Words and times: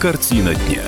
Картина 0.00 0.54
дня. 0.54 0.84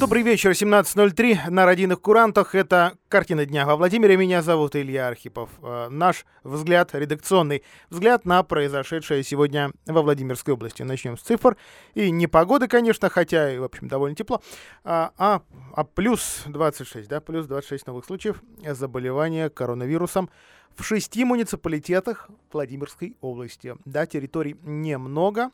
Добрый 0.00 0.22
вечер, 0.22 0.50
17.03 0.50 1.50
на 1.50 1.66
родийных 1.66 2.00
курантах. 2.00 2.56
Это 2.56 2.98
«Картина 3.08 3.46
дня» 3.46 3.64
во 3.64 3.76
Владимире. 3.76 4.16
Меня 4.16 4.42
зовут 4.42 4.74
Илья 4.74 5.06
Архипов. 5.06 5.48
Э, 5.62 5.88
наш 5.88 6.26
взгляд, 6.42 6.90
редакционный 6.92 7.62
взгляд 7.90 8.24
на 8.24 8.42
произошедшее 8.42 9.22
сегодня 9.22 9.70
во 9.86 10.02
Владимирской 10.02 10.54
области. 10.54 10.82
Начнем 10.82 11.16
с 11.16 11.22
цифр. 11.22 11.56
И 11.94 12.10
не 12.10 12.26
погоды, 12.26 12.66
конечно, 12.66 13.08
хотя, 13.08 13.56
в 13.60 13.62
общем, 13.62 13.86
довольно 13.86 14.16
тепло. 14.16 14.42
А, 14.82 15.12
а, 15.16 15.42
а 15.76 15.84
плюс 15.84 16.42
26, 16.46 17.08
да, 17.08 17.20
плюс 17.20 17.46
26 17.46 17.86
новых 17.86 18.04
случаев 18.04 18.42
заболевания 18.66 19.48
коронавирусом 19.48 20.28
в 20.76 20.82
шести 20.82 21.24
муниципалитетах 21.24 22.28
Владимирской 22.52 23.16
области. 23.20 23.76
Да, 23.84 24.06
территорий 24.06 24.56
немного, 24.64 25.52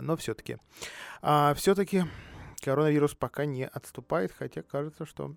но 0.00 0.16
все-таки. 0.16 0.58
А, 1.22 1.54
все-таки 1.54 2.04
коронавирус 2.62 3.14
пока 3.14 3.44
не 3.44 3.66
отступает, 3.66 4.32
хотя 4.32 4.62
кажется, 4.62 5.06
что 5.06 5.34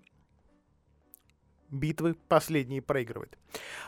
битвы 1.70 2.16
последние 2.28 2.82
проигрывает. 2.82 3.38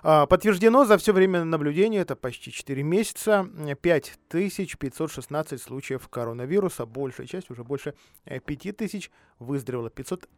А, 0.02 0.26
подтверждено 0.26 0.84
за 0.84 0.98
все 0.98 1.12
время 1.12 1.44
наблюдения, 1.44 1.98
это 1.98 2.16
почти 2.16 2.52
4 2.52 2.82
месяца, 2.82 3.48
5516 3.80 5.60
случаев 5.60 6.08
коронавируса, 6.08 6.86
большая 6.86 7.26
часть, 7.26 7.50
уже 7.50 7.64
больше 7.64 7.94
5000, 8.24 9.10
выздоровело 9.38 9.90
500, 9.90 10.28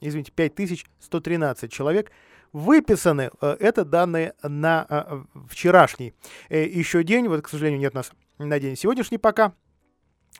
извините, 0.00 0.32
5113 0.32 1.72
человек. 1.72 2.10
Выписаны, 2.52 3.32
э, 3.40 3.56
это 3.58 3.84
данные 3.84 4.34
на 4.40 4.86
а, 4.88 5.24
вчерашний 5.48 6.14
э, 6.48 6.64
еще 6.64 7.02
день, 7.02 7.26
вот, 7.26 7.42
к 7.42 7.48
сожалению, 7.48 7.80
нет 7.80 7.94
у 7.94 7.96
нас 7.96 8.12
на 8.38 8.60
день 8.60 8.76
сегодняшний 8.76 9.18
пока, 9.18 9.54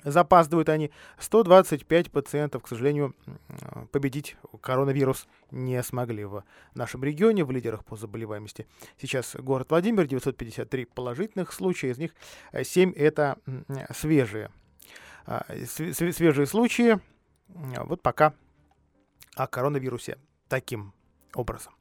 Запаздывают 0.02 0.68
они. 0.68 0.90
125 1.18 2.10
пациентов, 2.10 2.62
к 2.62 2.68
сожалению, 2.68 3.14
победить 3.92 4.36
коронавирус 4.60 5.26
не 5.50 5.82
смогли 5.82 6.24
в 6.24 6.44
нашем 6.74 7.04
регионе, 7.04 7.44
в 7.44 7.50
лидерах 7.50 7.84
по 7.84 7.96
заболеваемости. 7.96 8.66
Сейчас 9.00 9.34
город 9.36 9.68
Владимир, 9.70 10.06
953 10.06 10.86
положительных 10.86 11.52
случая, 11.52 11.90
из 11.90 11.98
них 11.98 12.12
7 12.60 12.92
это 12.92 13.38
свежие. 13.94 14.50
А, 15.26 15.46
свежие 15.64 16.46
случаи. 16.46 16.98
Вот 17.48 18.02
пока 18.02 18.34
о 19.36 19.46
коронавирусе 19.46 20.18
таким 20.48 20.92
образом. 21.34 21.72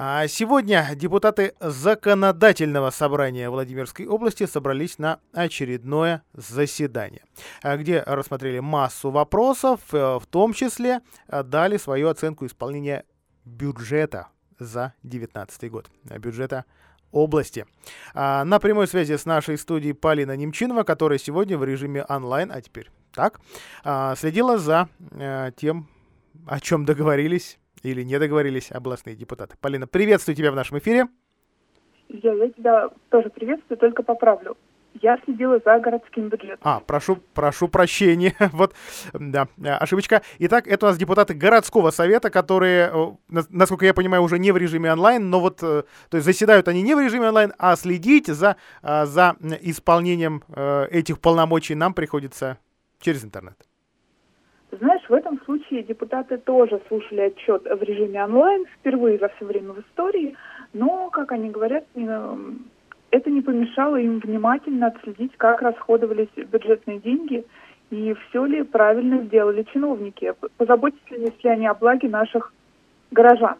А 0.00 0.28
сегодня 0.28 0.88
депутаты 0.94 1.54
Законодательного 1.58 2.90
собрания 2.90 3.50
Владимирской 3.50 4.06
области 4.06 4.46
собрались 4.46 4.98
на 4.98 5.18
очередное 5.32 6.22
заседание, 6.34 7.24
а, 7.62 7.76
где 7.76 8.02
рассмотрели 8.06 8.60
массу 8.60 9.10
вопросов, 9.10 9.80
э, 9.92 10.18
в 10.20 10.26
том 10.30 10.52
числе 10.52 11.00
э, 11.26 11.42
дали 11.42 11.78
свою 11.78 12.10
оценку 12.10 12.46
исполнения 12.46 13.04
бюджета 13.44 14.28
за 14.60 14.94
2019 15.02 15.68
год, 15.68 15.90
бюджета 16.04 16.64
области. 17.10 17.66
А, 18.14 18.44
на 18.44 18.60
прямой 18.60 18.86
связи 18.86 19.16
с 19.16 19.24
нашей 19.24 19.58
студией 19.58 19.94
Полина 19.94 20.36
Немчинова, 20.36 20.84
которая 20.84 21.18
сегодня 21.18 21.58
в 21.58 21.64
режиме 21.64 22.04
онлайн, 22.04 22.52
а 22.52 22.60
теперь 22.60 22.90
так, 23.12 23.40
следила 24.16 24.58
за 24.58 24.88
э, 25.10 25.50
тем, 25.56 25.88
о 26.46 26.60
чем 26.60 26.84
договорились 26.84 27.58
или 27.82 28.02
не 28.02 28.18
договорились 28.18 28.70
областные 28.70 29.16
депутаты. 29.16 29.56
Полина, 29.60 29.86
приветствую 29.86 30.36
тебя 30.36 30.52
в 30.52 30.56
нашем 30.56 30.78
эфире. 30.78 31.06
Я, 32.08 32.32
я 32.32 32.50
тебя 32.50 32.88
тоже 33.10 33.30
приветствую, 33.30 33.78
только 33.78 34.02
поправлю. 34.02 34.56
Я 35.00 35.18
следила 35.24 35.60
за 35.64 35.78
городским 35.78 36.28
бюджетом. 36.28 36.58
А, 36.62 36.80
прошу, 36.80 37.18
прошу 37.34 37.68
прощения. 37.68 38.34
вот, 38.52 38.74
да, 39.12 39.46
ошибочка. 39.56 40.22
Итак, 40.38 40.66
это 40.66 40.86
у 40.86 40.88
нас 40.88 40.98
депутаты 40.98 41.34
городского 41.34 41.90
совета, 41.90 42.30
которые, 42.30 43.16
насколько 43.28 43.84
я 43.84 43.94
понимаю, 43.94 44.22
уже 44.22 44.38
не 44.38 44.50
в 44.50 44.56
режиме 44.56 44.92
онлайн, 44.92 45.30
но 45.30 45.40
вот, 45.40 45.62
э, 45.62 45.84
то 46.08 46.16
есть 46.16 46.24
заседают 46.24 46.68
они 46.68 46.82
не 46.82 46.94
в 46.94 47.00
режиме 47.00 47.28
онлайн, 47.28 47.52
а 47.58 47.76
следить 47.76 48.26
за, 48.26 48.56
а, 48.82 49.06
за 49.06 49.36
исполнением 49.60 50.42
э, 50.48 50.86
этих 50.90 51.20
полномочий 51.20 51.74
нам 51.74 51.94
приходится 51.94 52.58
через 53.00 53.24
интернет. 53.24 53.67
Знаешь, 54.70 55.02
в 55.08 55.14
этом 55.14 55.40
случае 55.44 55.82
депутаты 55.82 56.36
тоже 56.36 56.80
слушали 56.88 57.20
отчет 57.22 57.62
в 57.64 57.82
режиме 57.82 58.22
онлайн 58.24 58.66
впервые 58.66 59.18
за 59.18 59.28
все 59.28 59.46
время 59.46 59.72
в 59.72 59.80
истории, 59.80 60.36
но, 60.74 61.08
как 61.08 61.32
они 61.32 61.48
говорят, 61.48 61.84
это 63.10 63.30
не 63.30 63.40
помешало 63.40 63.96
им 63.96 64.18
внимательно 64.18 64.88
отследить, 64.88 65.32
как 65.38 65.62
расходовались 65.62 66.28
бюджетные 66.36 66.98
деньги 66.98 67.46
и 67.90 68.14
все 68.28 68.44
ли 68.44 68.62
правильно 68.62 69.22
сделали 69.22 69.62
чиновники, 69.72 70.34
позаботились 70.58 71.42
ли 71.42 71.50
они 71.50 71.66
о 71.66 71.72
благе 71.72 72.06
наших 72.08 72.52
горожан. 73.10 73.56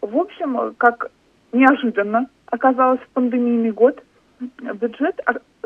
В 0.00 0.16
общем, 0.16 0.74
как 0.78 1.10
неожиданно 1.50 2.30
оказалось 2.46 3.00
в 3.00 3.08
пандемийный 3.08 3.72
год, 3.72 4.00
бюджет 4.38 5.20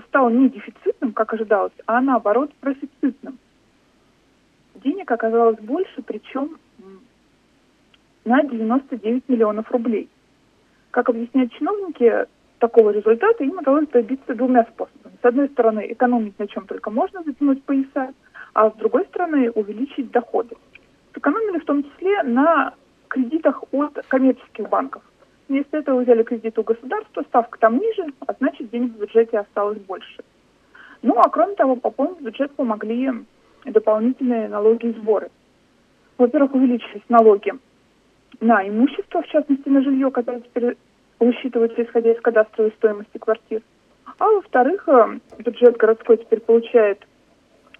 стал 0.09 0.31
не 0.31 0.49
дефицитным, 0.49 1.13
как 1.13 1.34
ожидалось, 1.34 1.75
а 1.87 2.01
наоборот 2.01 2.51
профицитным 2.61 3.39
денег 4.84 5.11
оказалось 5.11 5.59
больше, 5.59 6.03
причем 6.03 6.59
на 8.25 8.43
99 8.43 9.28
миллионов 9.28 9.71
рублей. 9.71 10.09
Как 10.91 11.09
объясняют 11.09 11.53
чиновники, 11.53 12.27
такого 12.59 12.91
результата 12.91 13.43
им 13.43 13.59
удалось 13.59 13.89
добиться 13.89 14.34
двумя 14.34 14.65
способами. 14.65 15.17
С 15.21 15.25
одной 15.25 15.49
стороны, 15.49 15.87
экономить 15.91 16.39
на 16.39 16.47
чем 16.47 16.67
только 16.67 16.91
можно, 16.91 17.22
затянуть 17.25 17.62
пояса, 17.65 18.15
а 18.53 18.71
с 18.71 18.75
другой 18.75 19.05
стороны, 19.06 19.50
увеличить 19.50 20.11
доходы. 20.11 20.56
Сэкономили 21.15 21.59
в 21.59 21.65
том 21.65 21.83
числе 21.83 22.22
на 22.22 22.75
кредитах 23.09 23.62
от 23.72 23.99
коммерческих 24.09 24.69
банков. 24.69 25.03
Вместо 25.49 25.77
этого 25.78 26.01
взяли 26.01 26.22
кредит 26.22 26.59
у 26.59 26.62
государства, 26.62 27.22
ставка 27.22 27.59
там 27.59 27.78
ниже, 27.78 28.06
а 28.27 28.33
значит 28.39 28.71
денег 28.71 28.95
в 28.95 29.01
бюджете 29.01 29.39
осталось 29.39 29.78
больше. 29.81 30.25
Ну, 31.03 31.19
а 31.19 31.28
кроме 31.28 31.55
того, 31.55 31.77
пополнить 31.77 32.21
бюджет 32.21 32.53
помогли 32.53 33.12
дополнительные 33.71 34.49
налоги 34.49 34.87
и 34.87 34.93
сборы. 34.93 35.31
Во-первых, 36.19 36.55
увеличились 36.55 37.03
налоги 37.09 37.53
на 38.41 38.67
имущество, 38.69 39.23
в 39.23 39.27
частности 39.27 39.69
на 39.69 39.83
жилье, 39.83 40.11
которое 40.11 40.41
теперь 40.41 40.77
высчитывается 41.19 41.83
исходя 41.83 42.13
из 42.13 42.21
кадастровой 42.21 42.73
стоимости 42.73 43.19
квартир. 43.19 43.63
А 44.19 44.27
во-вторых, 44.27 44.89
э, 44.89 45.19
бюджет 45.39 45.77
городской 45.77 46.19
теперь 46.19 46.41
получает 46.41 47.07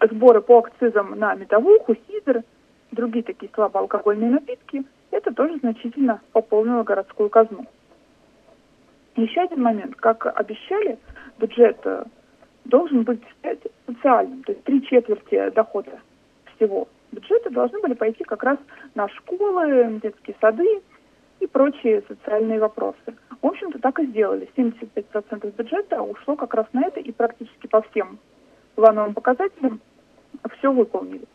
сборы 0.00 0.41
по 0.41 0.59
акцизам 0.59 1.19
на 1.19 1.34
метовуху, 1.34 1.97
сидр, 2.09 2.43
другие 2.91 3.25
такие 3.25 3.51
слабоалкогольные 3.55 4.31
напитки. 4.31 4.84
Это 5.11 5.33
тоже 5.33 5.59
значительно 5.59 6.21
пополнило 6.33 6.83
городскую 6.83 7.28
казну. 7.28 7.66
Еще 9.16 9.41
один 9.43 9.62
момент. 9.62 9.95
Как 9.97 10.27
обещали, 10.27 10.99
бюджет 11.39 11.78
э, 11.84 12.05
должен 12.64 13.02
быть 13.02 13.22
социальным, 13.86 14.42
то 14.42 14.52
есть 14.52 14.64
три 14.64 14.84
четверти 14.86 15.50
дохода 15.54 16.00
всего 16.56 16.88
бюджета 17.12 17.50
должны 17.50 17.80
были 17.80 17.94
пойти 17.94 18.25
как 18.25 18.42
раз 18.42 18.58
на 18.94 19.08
школы, 19.08 20.00
детские 20.02 20.36
сады 20.41 20.82
и 21.41 21.47
прочие 21.47 22.03
социальные 22.08 22.58
вопросы. 22.58 23.14
В 23.41 23.47
общем-то, 23.47 23.78
так 23.78 23.98
и 24.00 24.06
сделали. 24.06 24.48
75% 24.56 25.56
бюджета 25.56 26.03
ушло 26.03 26.36
как 26.36 26.54
раз 26.54 26.66
на 26.72 26.86
это, 26.86 27.00
и 27.00 27.12
практически 27.12 27.66
по 27.66 27.82
всем 27.82 28.19
плановым 28.74 29.14
показателям 29.14 29.80
все 30.58 30.72
выполнили. 30.72 31.26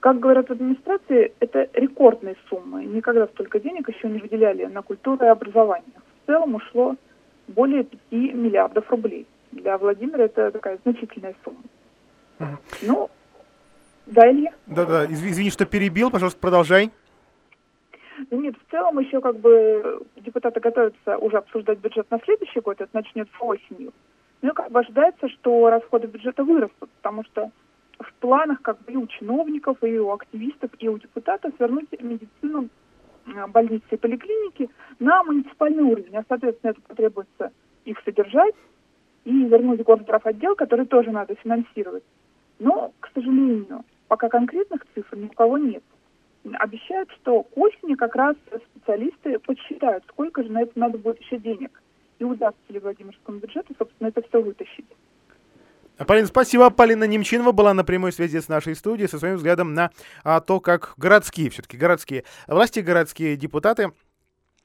Как 0.00 0.18
говорят 0.18 0.48
в 0.48 0.52
администрации, 0.52 1.32
это 1.38 1.68
рекордные 1.74 2.36
суммы. 2.48 2.84
Никогда 2.84 3.26
столько 3.28 3.60
денег 3.60 3.88
еще 3.88 4.08
не 4.08 4.18
выделяли 4.18 4.64
на 4.64 4.82
культуру 4.82 5.24
и 5.24 5.28
образование. 5.28 5.94
В 6.22 6.26
целом 6.26 6.54
ушло 6.54 6.96
более 7.46 7.84
5 7.84 8.00
миллиардов 8.10 8.90
рублей 8.90 9.26
для 9.52 9.78
Владимира 9.78 10.24
это 10.24 10.50
такая 10.50 10.78
значительная 10.84 11.34
сумма. 11.44 11.62
Угу. 12.40 12.58
Ну, 12.82 13.10
да, 14.06 14.30
Илья? 14.30 14.52
Да-да, 14.66 15.06
извини, 15.06 15.50
что 15.50 15.64
перебил, 15.64 16.10
пожалуйста, 16.10 16.40
продолжай. 16.40 16.90
Ну 18.30 18.40
нет, 18.40 18.54
в 18.56 18.70
целом 18.70 18.98
еще 18.98 19.20
как 19.20 19.38
бы 19.38 20.04
депутаты 20.16 20.60
готовятся 20.60 21.18
уже 21.18 21.38
обсуждать 21.38 21.78
бюджет 21.78 22.10
на 22.10 22.20
следующий 22.20 22.60
год, 22.60 22.80
это 22.80 22.90
начнется 22.92 23.32
осенью. 23.40 23.92
Ну 24.42 24.52
как 24.54 24.70
бы 24.70 24.80
ожидается, 24.80 25.28
что 25.28 25.70
расходы 25.70 26.06
бюджета 26.06 26.44
вырастут, 26.44 26.90
потому 27.00 27.24
что 27.24 27.50
в 27.98 28.12
планах 28.14 28.60
как 28.62 28.80
бы 28.82 28.92
и 28.92 28.96
у 28.96 29.06
чиновников, 29.06 29.78
и 29.82 29.98
у 29.98 30.12
активистов, 30.12 30.70
и 30.78 30.88
у 30.88 30.98
депутатов 30.98 31.52
вернуть 31.58 31.88
медицину 32.00 32.68
э, 33.26 33.46
больницы 33.48 33.84
и 33.90 33.96
поликлиники 33.96 34.68
на 34.98 35.22
муниципальный 35.24 35.84
уровень. 35.84 36.16
А, 36.16 36.24
соответственно, 36.28 36.70
это 36.72 36.80
потребуется 36.82 37.52
их 37.84 38.00
содержать, 38.04 38.54
и 39.24 39.44
вернуть 39.44 39.82
горздрав 39.82 40.26
отдел, 40.26 40.54
который 40.56 40.86
тоже 40.86 41.10
надо 41.10 41.34
финансировать. 41.36 42.04
Но, 42.58 42.92
к 43.00 43.10
сожалению, 43.14 43.84
пока 44.08 44.28
конкретных 44.28 44.84
цифр 44.94 45.16
ни 45.16 45.26
у 45.26 45.30
кого 45.30 45.58
нет. 45.58 45.82
Обещают, 46.54 47.10
что 47.12 47.44
к 47.44 47.56
осени 47.56 47.94
как 47.94 48.16
раз 48.16 48.36
специалисты 48.72 49.38
подсчитают, 49.38 50.04
сколько 50.08 50.42
же 50.42 50.50
на 50.50 50.62
это 50.62 50.72
надо 50.78 50.98
будет 50.98 51.20
еще 51.20 51.38
денег. 51.38 51.80
И 52.18 52.24
удастся 52.24 52.60
ли 52.68 52.78
Владимирскому 52.78 53.38
бюджету, 53.38 53.74
собственно, 53.78 54.08
это 54.08 54.22
все 54.22 54.42
вытащить. 54.42 54.86
Полина, 56.06 56.26
спасибо. 56.26 56.70
Полина 56.70 57.04
Немчинова 57.04 57.52
была 57.52 57.74
на 57.74 57.84
прямой 57.84 58.12
связи 58.12 58.40
с 58.40 58.48
нашей 58.48 58.74
студией 58.74 59.08
со 59.08 59.18
своим 59.18 59.36
взглядом 59.36 59.74
на 59.74 59.90
а, 60.24 60.40
то, 60.40 60.58
как 60.58 60.94
городские, 60.96 61.50
все-таки 61.50 61.76
городские 61.76 62.24
власти, 62.48 62.80
городские 62.80 63.36
депутаты 63.36 63.92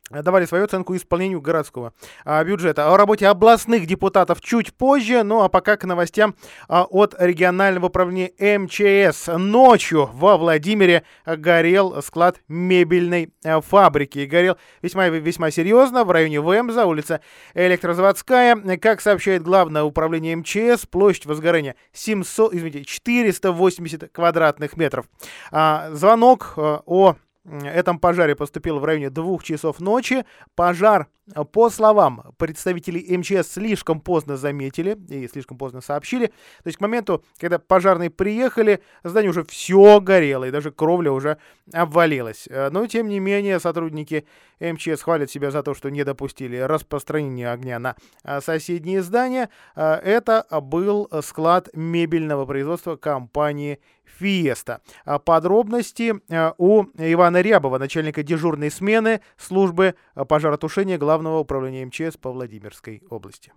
давали 0.10 0.46
свою 0.46 0.66
оценку 0.66 0.96
исполнению 0.96 1.42
городского 1.42 1.94
а, 2.26 2.44
бюджета. 2.44 2.94
О 2.94 2.98
работе 2.98 3.28
областных 3.28 3.86
депутатов 3.86 4.42
чуть 4.42 4.74
позже, 4.74 5.24
ну 5.24 5.42
а 5.42 5.50
пока 5.50 5.78
к 5.78 5.84
новостям 5.86 6.36
а, 6.68 6.84
от 6.84 7.16
регионального 7.20 7.88
управления 7.88 8.32
МЧС. 8.58 9.28
Ночью 9.38 10.10
во 10.14 10.38
Владимире 10.38 11.04
горел 11.26 12.02
склад 12.02 12.42
мебельной 12.48 13.34
а, 13.44 13.62
фабрики. 13.62 14.26
Горел 14.26 14.58
весьма 14.82 15.10
весьма 15.10 15.52
серьезно 15.52 16.04
в 16.04 16.12
районе 16.12 16.42
ВМЗа, 16.42 16.86
улица 16.86 17.22
Электрозаводская. 17.54 18.56
Как 18.78 19.02
сообщает 19.02 19.44
главное 19.44 19.84
управление 19.84 20.36
МЧС, 20.38 20.86
площадь 20.86 21.26
возгорания 21.26 21.76
700, 21.94 22.54
извините, 22.54 22.86
480 22.86 24.12
квадратных 24.12 24.78
метров. 24.78 25.06
А, 25.52 25.90
звонок 25.92 26.54
а, 26.56 26.82
о 26.86 27.16
этом 27.48 28.00
пожаре 28.00 28.36
поступил 28.36 28.80
в 28.80 28.86
районе 28.86 29.10
двух 29.10 29.44
часов 29.44 29.80
ночи. 29.80 30.26
Пожар, 30.56 31.08
э, 31.34 31.44
по 31.46 31.70
словам 31.70 32.34
представителей 32.38 33.18
МЧС, 33.18 33.54
слишком 33.54 34.02
поздно 34.02 34.36
заметили 34.38 34.98
и 35.10 35.28
слишком 35.28 35.58
поздно 35.58 35.82
сообщили. 35.82 36.28
То 36.28 36.68
есть 36.68 36.78
к 36.78 36.82
моменту, 36.82 37.24
когда 37.40 37.58
пожарные 37.58 38.10
приехали, 38.10 38.82
здание 39.04 39.30
уже 39.30 39.46
все 39.46 40.02
горело, 40.02 40.46
и 40.46 40.52
даже 40.52 40.72
кровля 40.72 41.12
уже 41.12 41.38
обвалилась. 41.74 42.48
Э, 42.50 42.70
но, 42.70 42.86
тем 42.88 43.08
не 43.08 43.20
менее, 43.20 43.60
сотрудники 43.60 44.28
МЧС 44.60 45.02
хвалят 45.04 45.32
себя 45.32 45.52
за 45.52 45.64
то, 45.64 45.74
что 45.74 45.90
не 45.90 46.04
допустили 46.04 46.58
распространения 46.58 47.50
огня 47.50 47.80
на 47.80 47.96
э, 48.24 48.42
соседние 48.42 49.02
здания. 49.02 49.50
Это 49.76 50.46
был 50.62 51.10
склад 51.22 51.70
мебельного 51.74 52.46
производства 52.46 52.96
компании 52.96 53.80
Фиеста. 54.20 54.82
А 55.06 55.20
подробности 55.20 56.16
э, 56.30 56.52
у 56.58 56.84
Ивана 56.98 57.42
Рябова, 57.42 57.78
начальника 57.78 58.24
дежурной 58.24 58.72
смены 58.72 59.22
службы 59.38 59.96
э, 60.16 60.26
пожаротушения 60.26 60.98
Главного 60.98 61.40
управления 61.40 61.86
МЧС 61.86 62.18
по 62.18 62.32
Владимирской 62.32 63.02
области. 63.10 63.52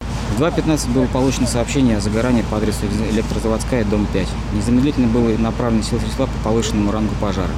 В 0.00 0.42
2.15 0.42 0.92
было 0.92 1.06
получено 1.06 1.46
сообщение 1.46 1.96
о 1.96 2.00
загорании 2.00 2.42
по 2.50 2.56
адресу 2.56 2.86
электрозаводская, 3.10 3.84
дом 3.84 4.06
5. 4.12 4.28
Незамедлительно 4.54 5.06
было 5.06 5.28
направлено 5.38 5.82
сил 5.84 6.00
средства 6.00 6.26
по 6.26 6.48
повышенному 6.48 6.90
рангу 6.90 7.14
пожара. 7.20 7.52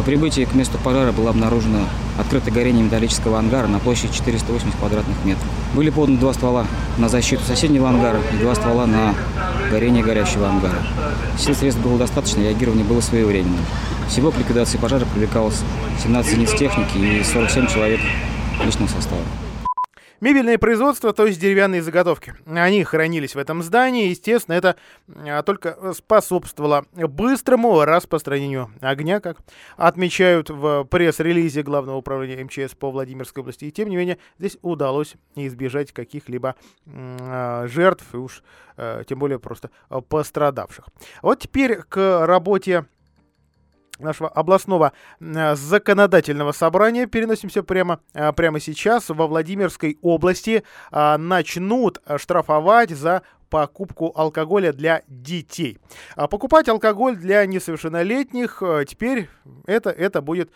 По 0.00 0.04
прибытии 0.04 0.46
к 0.46 0.54
месту 0.54 0.78
пожара 0.78 1.12
было 1.12 1.28
обнаружено 1.28 1.80
открытое 2.18 2.50
горение 2.50 2.82
металлического 2.82 3.38
ангара 3.38 3.66
на 3.66 3.80
площади 3.80 4.14
480 4.14 4.78
квадратных 4.78 5.14
метров. 5.26 5.44
Были 5.74 5.90
поданы 5.90 6.16
два 6.16 6.32
ствола 6.32 6.66
на 6.96 7.10
защиту 7.10 7.42
соседнего 7.44 7.86
ангара 7.86 8.18
и 8.32 8.38
два 8.38 8.54
ствола 8.54 8.86
на 8.86 9.14
горение 9.70 10.02
горящего 10.02 10.48
ангара. 10.48 10.82
Сил 11.38 11.54
средств 11.54 11.82
было 11.82 11.98
достаточно, 11.98 12.40
реагирование 12.40 12.86
было 12.86 13.02
своевременным. 13.02 13.60
Всего 14.08 14.30
к 14.30 14.38
ликвидации 14.38 14.78
пожара 14.78 15.04
привлекалось 15.04 15.60
17 16.02 16.32
единиц 16.32 16.52
техники 16.52 16.96
и 16.96 17.22
47 17.22 17.66
человек 17.66 18.00
личного 18.64 18.88
состава. 18.88 19.20
Мебельное 20.20 20.58
производство, 20.58 21.14
то 21.14 21.26
есть 21.26 21.40
деревянные 21.40 21.82
заготовки. 21.82 22.34
Они 22.46 22.84
хранились 22.84 23.34
в 23.34 23.38
этом 23.38 23.62
здании, 23.62 24.08
естественно, 24.08 24.54
это 24.54 24.76
а, 25.08 25.42
только 25.42 25.94
способствовало 25.94 26.84
быстрому 26.92 27.84
распространению 27.86 28.70
огня, 28.82 29.20
как 29.20 29.38
отмечают 29.78 30.50
в 30.50 30.84
пресс-релизе 30.84 31.62
Главного 31.62 31.96
управления 31.96 32.44
МЧС 32.44 32.74
по 32.74 32.90
Владимирской 32.90 33.40
области. 33.40 33.64
И 33.64 33.70
тем 33.70 33.88
не 33.88 33.96
менее, 33.96 34.18
здесь 34.38 34.58
удалось 34.60 35.14
избежать 35.36 35.92
каких-либо 35.92 36.54
а, 36.86 37.66
жертв, 37.66 38.04
и 38.12 38.18
уж 38.18 38.42
а, 38.76 39.04
тем 39.04 39.18
более 39.18 39.38
просто 39.38 39.70
пострадавших. 40.10 40.84
Вот 41.22 41.40
теперь 41.40 41.82
к 41.82 42.26
работе 42.26 42.84
нашего 44.00 44.28
областного 44.28 44.92
э, 45.20 45.54
законодательного 45.56 46.52
собрания. 46.52 47.06
Переносимся 47.06 47.62
прямо, 47.62 48.00
э, 48.14 48.32
прямо 48.32 48.60
сейчас. 48.60 49.08
Во 49.08 49.26
Владимирской 49.26 49.98
области 50.02 50.62
э, 50.92 51.16
начнут 51.16 52.00
штрафовать 52.16 52.90
за 52.90 53.22
покупку 53.48 54.12
алкоголя 54.14 54.72
для 54.72 55.02
детей. 55.08 55.78
А 56.14 56.28
покупать 56.28 56.68
алкоголь 56.68 57.16
для 57.16 57.44
несовершеннолетних 57.46 58.62
теперь 58.86 59.28
это, 59.66 59.90
это 59.90 60.22
будет 60.22 60.52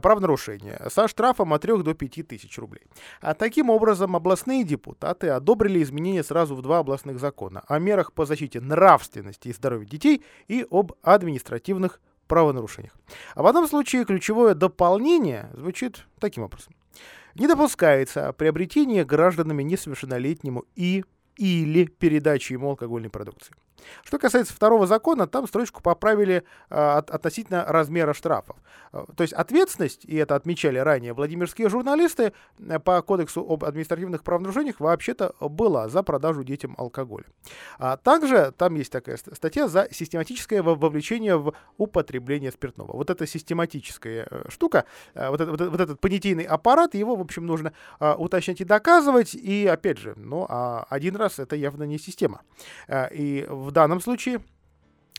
правонарушение 0.00 0.80
со 0.88 1.08
штрафом 1.08 1.52
от 1.52 1.62
3 1.62 1.82
до 1.82 1.94
5 1.94 2.26
тысяч 2.26 2.58
рублей. 2.58 2.82
А 3.20 3.34
таким 3.34 3.70
образом 3.70 4.16
областные 4.16 4.64
депутаты 4.64 5.28
одобрили 5.28 5.82
изменения 5.82 6.24
сразу 6.24 6.54
в 6.54 6.62
два 6.62 6.78
областных 6.78 7.18
закона 7.18 7.62
о 7.66 7.78
мерах 7.78 8.12
по 8.12 8.24
защите 8.24 8.60
нравственности 8.60 9.48
и 9.48 9.52
здоровья 9.52 9.86
детей 9.86 10.22
и 10.48 10.66
об 10.70 10.92
административных 11.02 12.00
правонарушениях. 12.26 12.92
А 13.34 13.42
в 13.42 13.46
одном 13.46 13.68
случае 13.68 14.04
ключевое 14.04 14.54
дополнение 14.54 15.50
звучит 15.54 16.06
таким 16.18 16.44
образом. 16.44 16.74
Не 17.34 17.46
допускается 17.46 18.32
приобретение 18.32 19.04
гражданами 19.04 19.62
несовершеннолетнему 19.62 20.64
и 20.76 21.04
или 21.36 21.84
передачи 21.84 22.52
ему 22.52 22.70
алкогольной 22.70 23.10
продукции. 23.10 23.54
Что 24.04 24.18
касается 24.18 24.54
второго 24.54 24.86
закона, 24.86 25.26
там 25.26 25.46
строчку 25.46 25.82
поправили 25.82 26.44
э, 26.70 26.74
относительно 26.74 27.64
размера 27.66 28.14
штрафов. 28.14 28.56
Э, 28.92 29.04
то 29.16 29.22
есть 29.22 29.32
ответственность, 29.32 30.04
и 30.04 30.16
это 30.16 30.34
отмечали 30.34 30.78
ранее 30.78 31.12
владимирские 31.12 31.68
журналисты, 31.68 32.32
э, 32.58 32.78
по 32.78 33.00
кодексу 33.02 33.44
об 33.48 33.64
административных 33.64 34.22
правонарушениях 34.22 34.80
вообще-то 34.80 35.34
была 35.40 35.88
за 35.88 36.02
продажу 36.02 36.44
детям 36.44 36.74
алкоголя. 36.78 37.26
А 37.78 37.96
также 37.96 38.52
там 38.56 38.74
есть 38.74 38.92
такая 38.92 39.16
статья 39.16 39.68
за 39.68 39.88
систематическое 39.90 40.62
вовлечение 40.62 41.36
в 41.36 41.54
употребление 41.78 42.52
спиртного. 42.52 42.96
Вот 42.96 43.10
эта 43.10 43.26
систематическая 43.26 44.26
э, 44.30 44.48
штука, 44.48 44.84
э, 45.14 45.28
вот, 45.28 45.40
это, 45.40 45.52
вот, 45.52 45.80
этот 45.80 46.00
понятийный 46.00 46.44
аппарат, 46.44 46.94
его, 46.94 47.16
в 47.16 47.20
общем, 47.20 47.46
нужно 47.46 47.72
уточнять 48.00 48.60
и 48.60 48.64
доказывать. 48.64 49.34
И 49.34 49.66
опять 49.66 49.98
же, 49.98 50.14
ну, 50.16 50.46
а 50.48 50.86
один 50.88 51.16
раз 51.16 51.21
это 51.38 51.56
явно 51.56 51.84
не 51.84 51.98
система. 51.98 52.42
Э, 52.88 53.12
и 53.12 53.46
в 53.48 53.70
данном 53.70 54.00
случае 54.00 54.40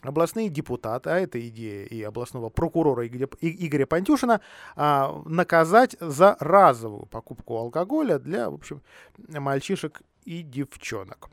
областные 0.04 0.48
депутаты, 0.48 1.10
а 1.10 1.18
это 1.18 1.40
идея 1.48 1.86
и 1.86 2.02
областного 2.02 2.50
прокурора 2.50 3.06
Игоря 3.06 3.86
Пантюшина, 3.86 4.40
а, 4.76 5.22
наказать 5.24 5.96
за 6.00 6.36
разовую 6.40 7.06
покупку 7.06 7.56
алкоголя 7.56 8.18
для, 8.18 8.50
в 8.50 8.54
общем, 8.54 8.82
мальчишек 9.28 10.02
и 10.24 10.42
девчонок. 10.42 11.30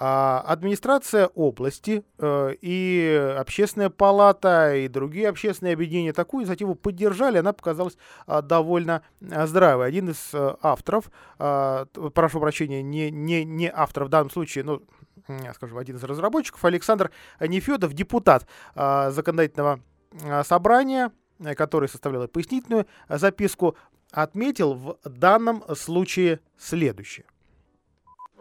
А, 0.00 0.44
администрация 0.46 1.26
области 1.26 2.04
э, 2.18 2.54
и 2.60 3.34
общественная 3.36 3.90
палата 3.90 4.76
и 4.76 4.86
другие 4.86 5.28
общественные 5.28 5.74
объединения 5.74 6.12
такую 6.12 6.42
инициативу 6.42 6.76
поддержали, 6.76 7.38
она 7.38 7.52
показалась 7.52 7.98
а, 8.24 8.40
довольно 8.40 9.02
а, 9.28 9.48
здравой. 9.48 9.88
Один 9.88 10.10
из 10.10 10.30
а, 10.32 10.56
авторов, 10.62 11.10
а, 11.40 11.86
прошу 12.14 12.38
прощения, 12.38 12.80
не, 12.80 13.10
не, 13.10 13.44
не 13.44 13.68
автор 13.74 14.04
в 14.04 14.08
данном 14.08 14.30
случае, 14.30 14.62
но 14.62 14.82
скажем, 15.54 15.76
один 15.76 15.96
из 15.96 16.04
разработчиков, 16.04 16.64
Александр 16.64 17.10
Нефедов, 17.40 17.92
депутат 17.92 18.46
законодательного 18.74 19.80
собрания, 20.44 21.10
э, 21.40 21.54
который 21.54 21.88
составлял 21.88 22.28
пояснительную 22.28 22.86
записку, 23.08 23.76
отметил 24.12 24.74
в 24.74 24.96
данном 25.04 25.64
случае 25.74 26.38
следующее 26.56 27.26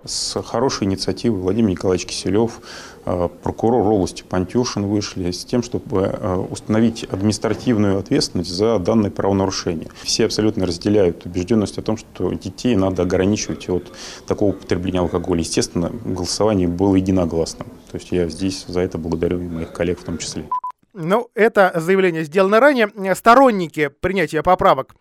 с 0.04 0.42
хорошей 0.42 0.86
инициативой 0.86 1.40
Владимир 1.40 1.72
Николаевич 1.72 2.08
Киселев, 2.08 2.62
э, 3.06 3.30
прокурор 3.44 3.88
области 3.88 4.24
Пантюшин 4.24 4.86
вышли 4.86 5.32
с 5.32 5.44
тем, 5.46 5.64
чтобы 5.64 6.02
э, 6.02 6.36
установить 6.50 7.04
административную 7.04 8.00
ответственность 8.00 8.50
за 8.50 8.80
данное 8.80 9.12
правонарушение. 9.12 9.90
Все 10.04 10.26
абсолютно 10.26 10.66
разделяют 10.66 11.26
убежденность 11.26 11.78
о 11.78 11.82
том, 11.82 11.98
что 11.98 12.32
детей 12.34 12.76
надо 12.76 13.04
ограничивать 13.04 13.70
от 13.70 13.92
такого 14.28 14.52
употребления 14.52 15.00
алкоголя. 15.00 15.40
Естественно, 15.40 15.92
голосование 16.06 16.68
было 16.68 16.96
единогласным. 16.96 17.68
То 17.92 17.98
есть 17.98 18.12
я 18.12 18.28
здесь 18.28 18.66
за 18.68 18.82
это 18.82 18.98
благодарю 18.98 19.40
моих 19.40 19.72
коллег 19.72 20.00
в 20.00 20.04
том 20.04 20.18
числе. 20.18 20.46
Ну, 20.94 21.30
это 21.36 21.72
заявление 21.76 22.24
сделано 22.24 22.60
ранее. 22.60 22.90
Сторонники 23.14 23.90
принятия 24.00 24.42
поправок 24.42 24.96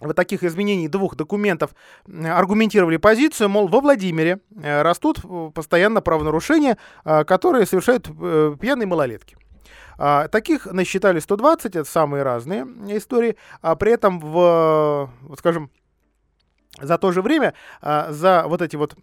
вот 0.00 0.16
таких 0.16 0.42
изменений 0.42 0.88
двух 0.88 1.16
документов 1.16 1.74
аргументировали 2.06 2.96
позицию, 2.96 3.48
мол, 3.48 3.68
во 3.68 3.80
Владимире 3.80 4.40
э, 4.60 4.82
растут 4.82 5.20
э, 5.22 5.50
постоянно 5.54 6.00
правонарушения, 6.00 6.78
э, 7.04 7.24
которые 7.24 7.66
совершают 7.66 8.06
пьяные 8.58 8.86
малолетки. 8.86 9.36
А, 9.96 10.26
таких 10.26 10.66
насчитали 10.66 11.20
120, 11.20 11.76
это 11.76 11.88
самые 11.88 12.24
разные 12.24 12.66
истории, 12.88 13.36
а 13.62 13.76
при 13.76 13.92
этом 13.92 14.18
в, 14.18 15.08
скажем, 15.38 15.70
за 16.80 16.98
то 16.98 17.12
же 17.12 17.22
время, 17.22 17.54
а, 17.80 18.10
за 18.12 18.44
вот 18.46 18.60
эти 18.60 18.76
вот 18.76 18.96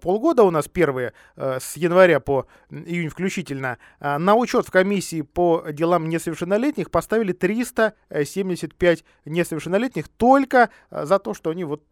полгода 0.00 0.42
у 0.42 0.50
нас 0.50 0.66
первые, 0.68 1.12
э, 1.36 1.58
с 1.60 1.76
января 1.76 2.18
по 2.20 2.46
июнь 2.70 3.08
включительно, 3.08 3.78
а, 4.00 4.18
на 4.18 4.34
учет 4.34 4.66
в 4.66 4.70
комиссии 4.70 5.22
по 5.22 5.64
делам 5.70 6.08
несовершеннолетних 6.08 6.90
поставили 6.90 7.32
375 7.32 9.04
несовершеннолетних 9.24 10.08
только 10.08 10.70
а, 10.90 11.06
за 11.06 11.18
то, 11.18 11.32
что 11.34 11.50
они 11.50 11.64
вот 11.64 11.82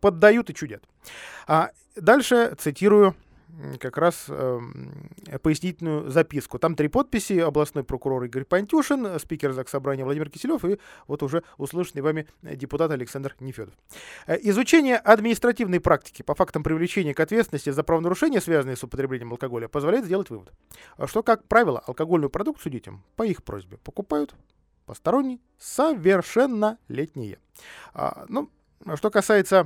поддают 0.00 0.50
и 0.50 0.54
чудят. 0.54 0.82
Дальше 1.94 2.56
цитирую 2.58 3.14
как 3.78 3.98
раз 3.98 4.26
э, 4.28 4.60
пояснительную 5.42 6.10
записку. 6.10 6.58
Там 6.58 6.74
три 6.74 6.88
подписи. 6.88 7.38
Областной 7.38 7.84
прокурор 7.84 8.24
Игорь 8.24 8.44
Пантюшин, 8.44 9.18
спикер 9.18 9.52
Заксобрания 9.52 10.04
Владимир 10.04 10.30
Киселев 10.30 10.64
и 10.64 10.78
вот 11.06 11.22
уже 11.22 11.42
услышанный 11.58 12.02
вами 12.02 12.26
депутат 12.42 12.90
Александр 12.90 13.36
Нефедов. 13.40 13.74
Э, 14.26 14.38
изучение 14.42 14.96
административной 14.96 15.80
практики 15.80 16.22
по 16.22 16.34
фактам 16.34 16.62
привлечения 16.62 17.14
к 17.14 17.20
ответственности 17.20 17.70
за 17.70 17.82
правонарушения, 17.82 18.40
связанные 18.40 18.76
с 18.76 18.84
употреблением 18.84 19.32
алкоголя, 19.32 19.68
позволяет 19.68 20.04
сделать 20.04 20.30
вывод, 20.30 20.52
что, 21.06 21.22
как 21.22 21.44
правило, 21.44 21.82
алкогольную 21.86 22.30
продукцию 22.30 22.72
детям 22.72 23.04
по 23.16 23.22
их 23.24 23.42
просьбе 23.42 23.76
покупают 23.78 24.34
посторонние 24.86 25.38
совершеннолетние. 25.58 27.38
А, 27.94 28.24
ну, 28.28 28.50
что 28.96 29.10
касается 29.10 29.52
Э, 29.62 29.64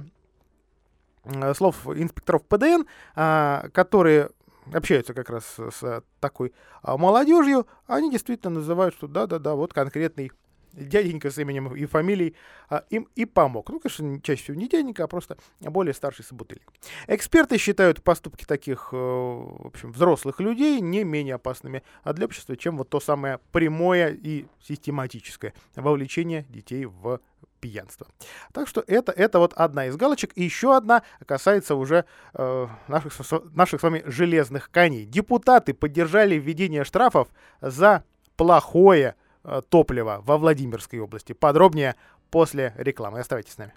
слов 1.55 1.87
инспекторов 1.87 2.45
ПДН, 2.45 2.83
а, 3.15 3.69
которые 3.73 4.31
общаются 4.73 5.15
как 5.15 5.31
раз 5.31 5.45
с 5.57 6.03
такой 6.21 6.53
а, 6.83 6.97
молодежью, 6.97 7.67
они 7.87 8.11
действительно 8.11 8.55
называют, 8.55 8.95
что 8.95 9.07
да-да-да, 9.07 9.55
вот 9.55 9.73
конкретный 9.73 10.33
дяденька 10.73 11.31
с 11.31 11.39
именем 11.39 11.75
и 11.75 11.87
фамилией 11.87 12.35
а, 12.69 12.85
им 12.91 13.09
и 13.15 13.25
помог. 13.25 13.71
Ну, 13.71 13.81
конечно, 13.81 14.21
чаще 14.21 14.43
всего 14.43 14.57
не 14.57 14.69
дяденька, 14.69 15.05
а 15.05 15.07
просто 15.07 15.39
более 15.61 15.95
старший 15.95 16.25
собутыльник. 16.25 16.71
Эксперты 17.07 17.57
считают 17.59 18.03
поступки 18.03 18.45
таких, 18.45 18.91
э, 18.93 18.97
в 18.97 19.67
общем, 19.67 19.93
взрослых 19.93 20.41
людей 20.41 20.81
не 20.81 21.05
менее 21.05 21.37
опасными 21.37 21.83
для 22.05 22.27
общества, 22.27 22.57
чем 22.57 22.77
вот 22.77 22.91
то 22.91 23.01
самое 23.01 23.41
прямое 23.53 24.11
и 24.13 24.47
систематическое 24.61 25.55
вовлечение 25.77 26.45
детей 26.51 26.85
в 26.85 27.21
пьянства. 27.61 28.07
Так 28.53 28.69
что 28.69 28.83
это, 28.87 29.13
это 29.13 29.39
вот 29.39 29.53
одна 29.55 29.87
из 29.87 29.97
галочек. 29.97 30.33
И 30.35 30.45
еще 30.45 30.77
одна 30.77 31.03
касается 31.27 31.75
уже 31.75 32.05
э, 32.35 32.67
наших, 32.89 33.13
наших 33.55 33.81
с 33.81 33.83
вами 33.83 34.03
железных 34.07 34.71
коней. 34.71 35.05
Депутаты 35.07 35.75
поддержали 35.75 36.37
введение 36.37 36.85
штрафов 36.85 37.29
за 37.61 38.05
плохое 38.37 39.15
э, 39.45 39.63
топливо 39.69 40.21
во 40.25 40.39
Владимирской 40.39 40.99
области. 40.99 41.33
Подробнее 41.33 41.97
после 42.31 42.75
рекламы. 42.77 43.21
Оставайтесь 43.21 43.55
с 43.55 43.59
нами. 43.59 43.73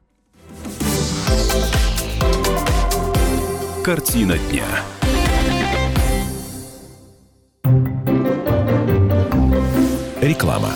Картина 3.84 4.38
дня. 4.38 4.66
Реклама. 10.22 10.74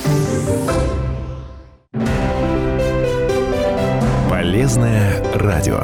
Полезное 4.54 5.20
радио. 5.34 5.82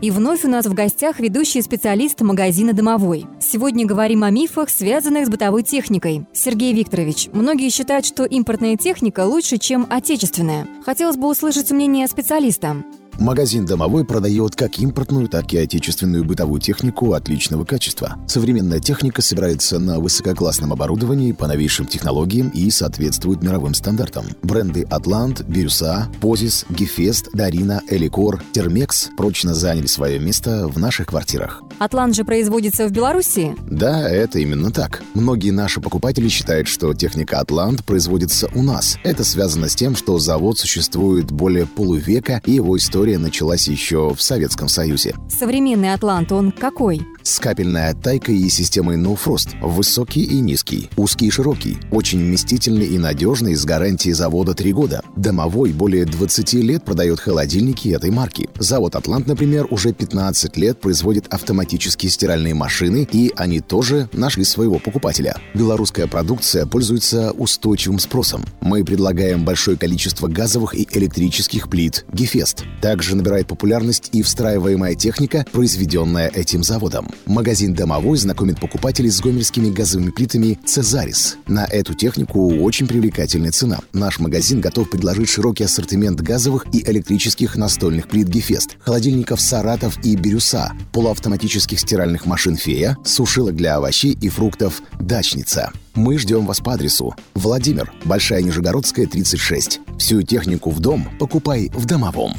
И 0.00 0.12
вновь 0.12 0.44
у 0.44 0.48
нас 0.48 0.66
в 0.66 0.74
гостях 0.74 1.18
ведущий 1.18 1.60
специалист 1.60 2.20
магазина 2.20 2.72
«Домовой». 2.72 3.26
Сегодня 3.40 3.84
говорим 3.84 4.22
о 4.22 4.30
мифах, 4.30 4.70
связанных 4.70 5.26
с 5.26 5.28
бытовой 5.28 5.64
техникой. 5.64 6.24
Сергей 6.32 6.72
Викторович, 6.72 7.30
многие 7.32 7.68
считают, 7.70 8.06
что 8.06 8.24
импортная 8.24 8.76
техника 8.76 9.24
лучше, 9.26 9.58
чем 9.58 9.88
отечественная. 9.90 10.68
Хотелось 10.86 11.16
бы 11.16 11.28
услышать 11.28 11.72
мнение 11.72 12.06
специалиста. 12.06 12.76
Магазин 13.20 13.66
«Домовой» 13.66 14.06
продает 14.06 14.56
как 14.56 14.78
импортную, 14.78 15.28
так 15.28 15.52
и 15.52 15.58
отечественную 15.58 16.24
бытовую 16.24 16.58
технику 16.58 17.12
отличного 17.12 17.66
качества. 17.66 18.16
Современная 18.26 18.80
техника 18.80 19.20
собирается 19.20 19.78
на 19.78 20.00
высококлассном 20.00 20.72
оборудовании 20.72 21.32
по 21.32 21.46
новейшим 21.46 21.84
технологиям 21.84 22.48
и 22.48 22.70
соответствует 22.70 23.42
мировым 23.42 23.74
стандартам. 23.74 24.24
Бренды 24.42 24.86
«Атлант», 24.88 25.42
«Бирюса», 25.42 26.08
«Позис», 26.22 26.64
«Гефест», 26.70 27.28
«Дарина», 27.34 27.82
«Эликор», 27.90 28.42
«Термекс» 28.52 29.10
прочно 29.18 29.52
заняли 29.52 29.86
свое 29.86 30.18
место 30.18 30.66
в 30.66 30.78
наших 30.78 31.08
квартирах. 31.08 31.62
«Атлант» 31.78 32.16
же 32.16 32.24
производится 32.24 32.88
в 32.88 32.90
Беларуси? 32.90 33.54
Да, 33.70 34.08
это 34.08 34.38
именно 34.38 34.70
так. 34.70 35.02
Многие 35.12 35.50
наши 35.50 35.82
покупатели 35.82 36.28
считают, 36.28 36.68
что 36.68 36.94
техника 36.94 37.40
«Атлант» 37.40 37.84
производится 37.84 38.48
у 38.54 38.62
нас. 38.62 38.96
Это 39.04 39.24
связано 39.24 39.68
с 39.68 39.74
тем, 39.74 39.94
что 39.94 40.18
завод 40.18 40.58
существует 40.58 41.30
более 41.30 41.66
полувека, 41.66 42.40
и 42.46 42.52
его 42.52 42.78
история 42.78 43.09
история 43.10 43.18
началась 43.18 43.66
еще 43.66 44.14
в 44.14 44.22
Советском 44.22 44.68
Союзе. 44.68 45.16
Современный 45.28 45.92
Атлант, 45.92 46.30
он 46.32 46.52
какой? 46.52 47.02
С 47.22 47.38
капельной 47.38 47.88
оттайкой 47.88 48.38
и 48.38 48.48
системой 48.48 48.96
No 48.96 49.18
Frost. 49.18 49.50
Высокий 49.60 50.22
и 50.22 50.40
низкий, 50.40 50.88
узкий 50.96 51.26
и 51.26 51.30
широкий. 51.30 51.76
Очень 51.90 52.20
вместительный 52.20 52.86
и 52.86 52.98
надежный 52.98 53.54
с 53.54 53.64
гарантией 53.64 54.14
завода 54.14 54.54
3 54.54 54.72
года. 54.72 55.02
Домовой 55.16 55.72
более 55.72 56.06
20 56.06 56.54
лет 56.54 56.84
продает 56.84 57.20
холодильники 57.20 57.88
этой 57.88 58.10
марки. 58.10 58.48
Завод 58.58 58.94
«Атлант», 58.96 59.26
например, 59.26 59.66
уже 59.70 59.92
15 59.92 60.56
лет 60.56 60.80
производит 60.80 61.26
автоматические 61.28 62.10
стиральные 62.10 62.54
машины, 62.54 63.06
и 63.10 63.32
они 63.36 63.60
тоже 63.60 64.08
нашли 64.12 64.44
своего 64.44 64.78
покупателя. 64.78 65.36
Белорусская 65.54 66.06
продукция 66.06 66.64
пользуется 66.64 67.32
устойчивым 67.32 67.98
спросом. 67.98 68.44
Мы 68.60 68.84
предлагаем 68.84 69.44
большое 69.44 69.76
количество 69.76 70.28
газовых 70.28 70.74
и 70.74 70.88
электрических 70.92 71.68
плит 71.68 72.06
«Гефест». 72.12 72.64
Также 73.00 73.16
набирает 73.16 73.46
популярность 73.46 74.10
и 74.12 74.20
встраиваемая 74.20 74.94
техника, 74.94 75.46
произведенная 75.52 76.28
этим 76.28 76.62
заводом. 76.62 77.08
Магазин 77.24 77.72
«Домовой» 77.72 78.18
знакомит 78.18 78.60
покупателей 78.60 79.08
с 79.08 79.22
гомельскими 79.22 79.70
газовыми 79.70 80.10
плитами 80.10 80.58
«Цезарис». 80.66 81.38
На 81.46 81.64
эту 81.64 81.94
технику 81.94 82.54
очень 82.56 82.86
привлекательная 82.86 83.52
цена. 83.52 83.78
Наш 83.94 84.18
магазин 84.18 84.60
готов 84.60 84.90
предложить 84.90 85.30
широкий 85.30 85.64
ассортимент 85.64 86.20
газовых 86.20 86.66
и 86.74 86.82
электрических 86.82 87.56
настольных 87.56 88.06
плит 88.06 88.28
«Гефест», 88.28 88.76
холодильников 88.80 89.40
«Саратов» 89.40 89.96
и 90.04 90.14
«Бирюса», 90.14 90.72
полуавтоматических 90.92 91.80
стиральных 91.80 92.26
машин 92.26 92.58
«Фея», 92.58 92.98
сушилок 93.02 93.56
для 93.56 93.76
овощей 93.76 94.12
и 94.20 94.28
фруктов 94.28 94.82
«Дачница». 95.00 95.72
Мы 95.94 96.18
ждем 96.18 96.46
вас 96.46 96.60
по 96.60 96.74
адресу 96.74 97.14
Владимир, 97.34 97.90
Большая 98.04 98.42
Нижегородская, 98.42 99.06
36. 99.06 99.80
Всю 99.98 100.22
технику 100.22 100.70
в 100.70 100.80
дом 100.80 101.08
покупай 101.18 101.70
в 101.74 101.86
Домовом. 101.86 102.34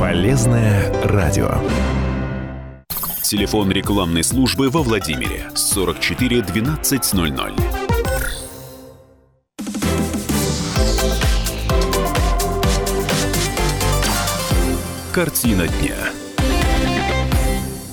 Полезное 0.00 0.92
радио. 1.08 1.50
Телефон 3.24 3.72
рекламной 3.72 4.22
службы 4.22 4.70
во 4.70 4.82
Владимире 4.82 5.50
44 5.54 6.40
1200. 6.40 7.52
Картина 15.12 15.66
дня. 15.66 16.17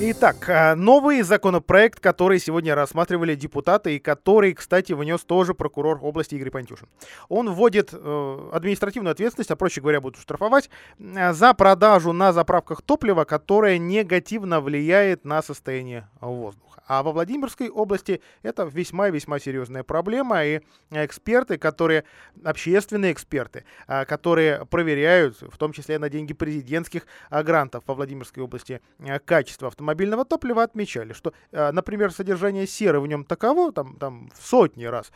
Итак, 0.07 0.47
а, 0.50 0.75
новый 0.75 1.24
законопроект, 1.24 2.00
который 2.00 2.38
сегодня 2.38 2.75
рассматривали 2.75 3.33
депутаты 3.33 3.95
и 3.95 4.00
который, 4.00 4.53
кстати, 4.53 4.93
внес 4.93 5.21
тоже 5.21 5.55
прокурор 5.55 5.97
области 6.00 6.35
Игорь 6.35 6.51
Пантюшин. 6.51 6.88
Он 7.27 7.50
вводит 7.50 7.89
э, 7.91 8.50
административную 8.53 9.13
ответственность, 9.13 9.50
а 9.50 9.55
проще 9.55 9.81
говоря, 9.81 10.01
будут 10.01 10.21
штрафовать, 10.21 10.69
э, 11.00 11.33
за 11.33 11.55
продажу 11.55 12.13
на 12.13 12.33
заправках 12.33 12.83
топлива, 12.83 13.24
которое 13.24 13.79
негативно 13.79 14.62
влияет 14.62 15.25
на 15.25 15.41
состояние 15.41 16.07
воздуха. 16.21 16.75
А 16.87 17.03
во 17.03 17.11
Владимирской 17.11 17.69
области 17.69 18.21
это 18.43 18.63
весьма-весьма 18.63 19.39
серьезная 19.39 19.83
проблема, 19.83 20.45
и 20.45 20.61
эксперты, 20.91 21.57
которые, 21.57 22.03
общественные 22.43 23.11
эксперты, 23.11 23.65
а, 23.87 24.05
которые 24.05 24.65
проверяют, 24.65 25.41
в 25.41 25.57
том 25.57 25.71
числе 25.73 25.97
на 25.99 26.09
деньги 26.09 26.33
президентских 26.33 27.07
а, 27.29 27.43
грантов 27.43 27.83
во 27.87 27.95
Владимирской 27.95 28.43
области, 28.43 28.81
а, 28.99 29.19
качество 29.19 29.67
автомобильного 29.67 30.25
топлива, 30.25 30.63
отмечали, 30.63 31.13
что, 31.13 31.33
например, 31.51 32.11
содержание 32.11 32.67
серы 32.67 32.99
в 32.99 33.07
нем 33.07 33.25
таково, 33.25 33.71
там, 33.71 33.97
там 33.97 34.29
в 34.37 34.45
сотни 34.45 34.85
раз 34.85 35.11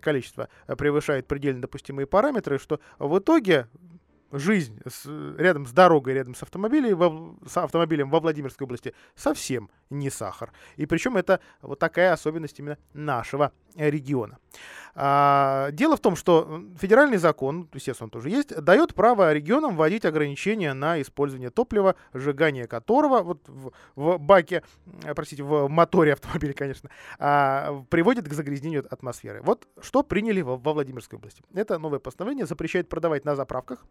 количество 0.00 0.48
превышает 0.66 1.26
предельно 1.26 1.62
допустимые 1.62 2.06
параметры, 2.06 2.58
что 2.58 2.80
в 2.98 3.18
итоге 3.18 3.66
жизнь 4.32 4.78
с, 4.86 5.06
рядом 5.38 5.66
с 5.66 5.72
дорогой, 5.72 6.14
рядом 6.14 6.34
с 6.34 6.42
автомобилем, 6.42 6.96
во, 6.96 7.36
с 7.46 7.56
автомобилем 7.56 8.10
во 8.10 8.20
Владимирской 8.20 8.64
области 8.64 8.94
совсем 9.14 9.70
не 9.90 10.10
сахар. 10.10 10.52
И 10.76 10.86
причем 10.86 11.16
это 11.16 11.40
вот 11.62 11.78
такая 11.78 12.12
особенность 12.12 12.58
именно 12.58 12.78
нашего 12.92 13.52
региона. 13.76 14.38
А, 14.94 15.70
дело 15.72 15.96
в 15.96 16.00
том, 16.00 16.16
что 16.16 16.64
федеральный 16.78 17.18
закон, 17.18 17.68
естественно, 17.72 18.06
он 18.06 18.10
тоже 18.10 18.30
есть, 18.30 18.54
дает 18.60 18.94
право 18.94 19.32
регионам 19.32 19.76
вводить 19.76 20.04
ограничения 20.04 20.72
на 20.74 21.00
использование 21.00 21.50
топлива, 21.50 21.94
сжигание 22.12 22.66
которого 22.66 23.22
вот 23.22 23.48
в, 23.48 23.72
в 23.94 24.18
баке, 24.18 24.62
простите, 25.14 25.42
в 25.42 25.68
моторе 25.68 26.14
автомобиля, 26.14 26.52
конечно, 26.52 26.90
а, 27.18 27.84
приводит 27.88 28.28
к 28.28 28.32
загрязнению 28.32 28.86
атмосферы. 28.90 29.40
Вот 29.42 29.66
что 29.80 30.02
приняли 30.02 30.40
во, 30.40 30.56
во 30.56 30.72
Владимирской 30.72 31.18
области. 31.18 31.42
Это 31.54 31.78
новое 31.78 31.98
постановление 31.98 32.46
запрещает 32.46 32.88
продавать 32.88 33.24
на 33.24 33.36
заправках 33.36 33.84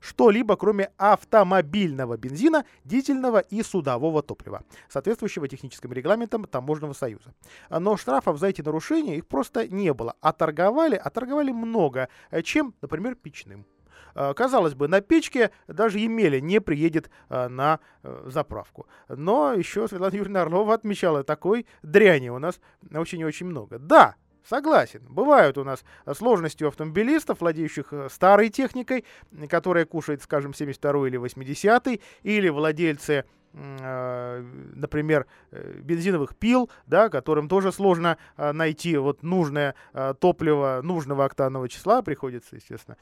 что-либо, 0.00 0.56
кроме 0.56 0.90
автомобильного 0.96 2.16
бензина, 2.16 2.64
дизельного 2.84 3.38
и 3.38 3.62
судового 3.62 4.22
топлива, 4.22 4.64
соответствующего 4.88 5.48
техническим 5.48 5.92
регламентам 5.92 6.44
Таможенного 6.44 6.94
союза. 6.94 7.34
Но 7.70 7.96
штрафов 7.96 8.38
за 8.38 8.48
эти 8.48 8.62
нарушения 8.62 9.16
их 9.16 9.26
просто 9.26 9.68
не 9.68 9.92
было. 9.94 10.16
А 10.20 10.32
торговали, 10.32 10.96
а 10.96 11.10
торговали 11.10 11.52
много, 11.52 12.08
чем, 12.42 12.74
например, 12.80 13.14
печным. 13.14 13.66
э, 14.14 14.34
казалось 14.34 14.74
бы, 14.74 14.88
на 14.88 15.00
печке 15.00 15.50
даже 15.68 15.98
Емеля 15.98 16.40
не 16.40 16.60
приедет 16.60 17.10
э, 17.28 17.48
на 17.48 17.80
э, 18.02 18.22
заправку. 18.26 18.86
Но 19.08 19.52
еще 19.52 19.86
Светлана 19.88 20.14
Юрьевна 20.14 20.42
Орлова 20.42 20.74
отмечала, 20.74 21.22
такой 21.24 21.66
дряни 21.82 22.28
у 22.28 22.38
нас 22.38 22.60
очень 22.92 23.20
и 23.20 23.24
очень 23.24 23.46
много. 23.46 23.78
Да, 23.78 24.16
Согласен. 24.50 25.06
Бывают 25.08 25.58
у 25.58 25.64
нас 25.64 25.84
сложности 26.12 26.64
у 26.64 26.68
автомобилистов, 26.68 27.40
владеющих 27.40 27.92
э, 27.92 28.08
старой 28.10 28.48
техникой, 28.48 29.04
которая 29.48 29.84
кушает, 29.84 30.24
скажем, 30.24 30.54
72 30.54 31.06
или 31.06 31.16
80 31.18 32.00
или 32.24 32.48
владельцы 32.48 33.24
э, 33.52 34.44
например, 34.74 35.26
э, 35.52 35.74
бензиновых 35.74 36.34
пил, 36.34 36.68
да, 36.86 37.10
которым 37.10 37.48
тоже 37.48 37.70
сложно 37.70 38.18
найти 38.36 38.96
вот 38.96 39.22
нужное 39.22 39.76
топливо 40.18 40.80
нужного 40.82 41.26
октанового 41.26 41.68
числа, 41.68 42.02
приходится, 42.02 42.56
естественно, 42.56 42.96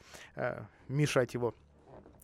мешать 0.87 1.33
его 1.33 1.55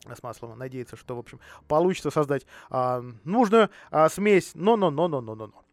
с 0.06 0.22
маслом, 0.22 0.56
надеяться, 0.56 0.98
что, 0.98 1.16
в 1.16 1.20
общем, 1.20 1.40
получится 1.68 2.12
создать 2.12 2.46
а, 2.70 3.04
нужную 3.24 3.72
а, 3.90 4.08
смесь, 4.08 4.52
но-но-но-но-но-но. 4.54 5.65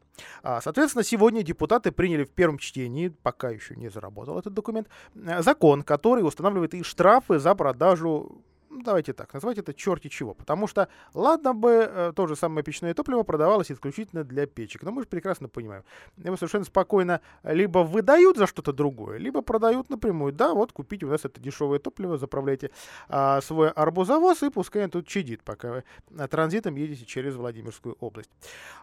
А, 0.42 0.61
соответственно, 0.61 1.04
сегодня 1.04 1.42
депутаты 1.42 1.92
приняли 1.92 2.25
в 2.25 2.31
первом 2.31 2.59
чтении, 2.59 3.09
пока 3.09 3.50
еще 3.50 3.75
не 3.76 3.88
заработал 3.88 4.38
этот 4.38 4.54
документ, 4.54 4.88
э, 5.14 5.42
закон, 5.42 5.83
который 5.83 6.26
устанавливает 6.26 6.75
и 6.75 6.83
штрафы 6.83 7.38
за 7.38 7.54
продажу 7.54 8.42
давайте 8.81 9.12
так, 9.12 9.33
назвать 9.35 9.59
это 9.59 9.75
черти 9.75 10.09
чего. 10.09 10.35
Потому 10.35 10.66
что, 10.66 10.88
ладно 11.14 11.54
бы, 11.54 11.71
э, 11.71 12.12
то 12.14 12.26
же 12.26 12.37
самое 12.37 12.64
печное 12.64 12.95
топливо 12.95 13.23
продавалось 13.23 13.71
исключительно 13.71 14.25
для 14.25 14.47
печек. 14.47 14.83
Но 14.83 14.90
мы 14.90 15.02
же 15.02 15.09
прекрасно 15.09 15.49
понимаем, 15.49 15.85
его 16.16 16.37
совершенно 16.37 16.64
спокойно 16.64 17.21
либо 17.42 17.81
выдают 17.81 18.37
за 18.37 18.47
что-то 18.47 18.73
другое, 18.73 19.19
либо 19.19 19.42
продают 19.42 19.90
напрямую. 19.90 20.33
Да, 20.33 20.54
вот 20.54 20.73
купите 20.73 21.07
у 21.07 21.11
нас 21.11 21.25
это 21.25 21.40
дешевое 21.40 21.78
топливо, 21.78 22.19
заправляйте 22.19 22.71
а, 23.09 23.40
свой 23.40 23.71
арбузовоз 23.71 24.42
и 24.42 24.50
пускай 24.50 24.85
он 24.85 24.90
тут 24.90 25.07
чадит, 25.07 25.42
пока 25.42 25.71
вы 25.71 25.85
э, 26.19 26.28
транзитом 26.28 26.76
едете 26.76 27.04
через 27.04 27.35
Владимирскую 27.35 27.97
область. 28.00 28.31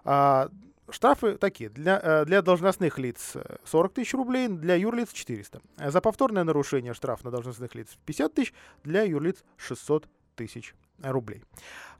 А, 0.04 0.50
Штрафы 0.92 1.38
такие. 1.38 1.70
Для, 1.70 2.00
э, 2.02 2.26
для 2.26 2.42
должностных 2.42 2.98
лиц 2.98 3.34
40 3.64 3.94
тысяч 3.94 4.14
рублей, 4.14 4.48
для 4.48 4.76
юрлиц 4.76 5.12
400. 5.12 5.62
За 5.78 6.02
повторное 6.02 6.44
нарушение 6.44 6.94
штраф 6.94 7.24
на 7.24 7.32
должностных 7.32 7.76
лиц 7.76 7.98
50 8.06 8.34
тысяч, 8.34 8.54
для 8.84 9.04
юрлиц 9.04 9.44
600 9.58 10.08
тысяч 10.36 10.76
рублей. 11.02 11.44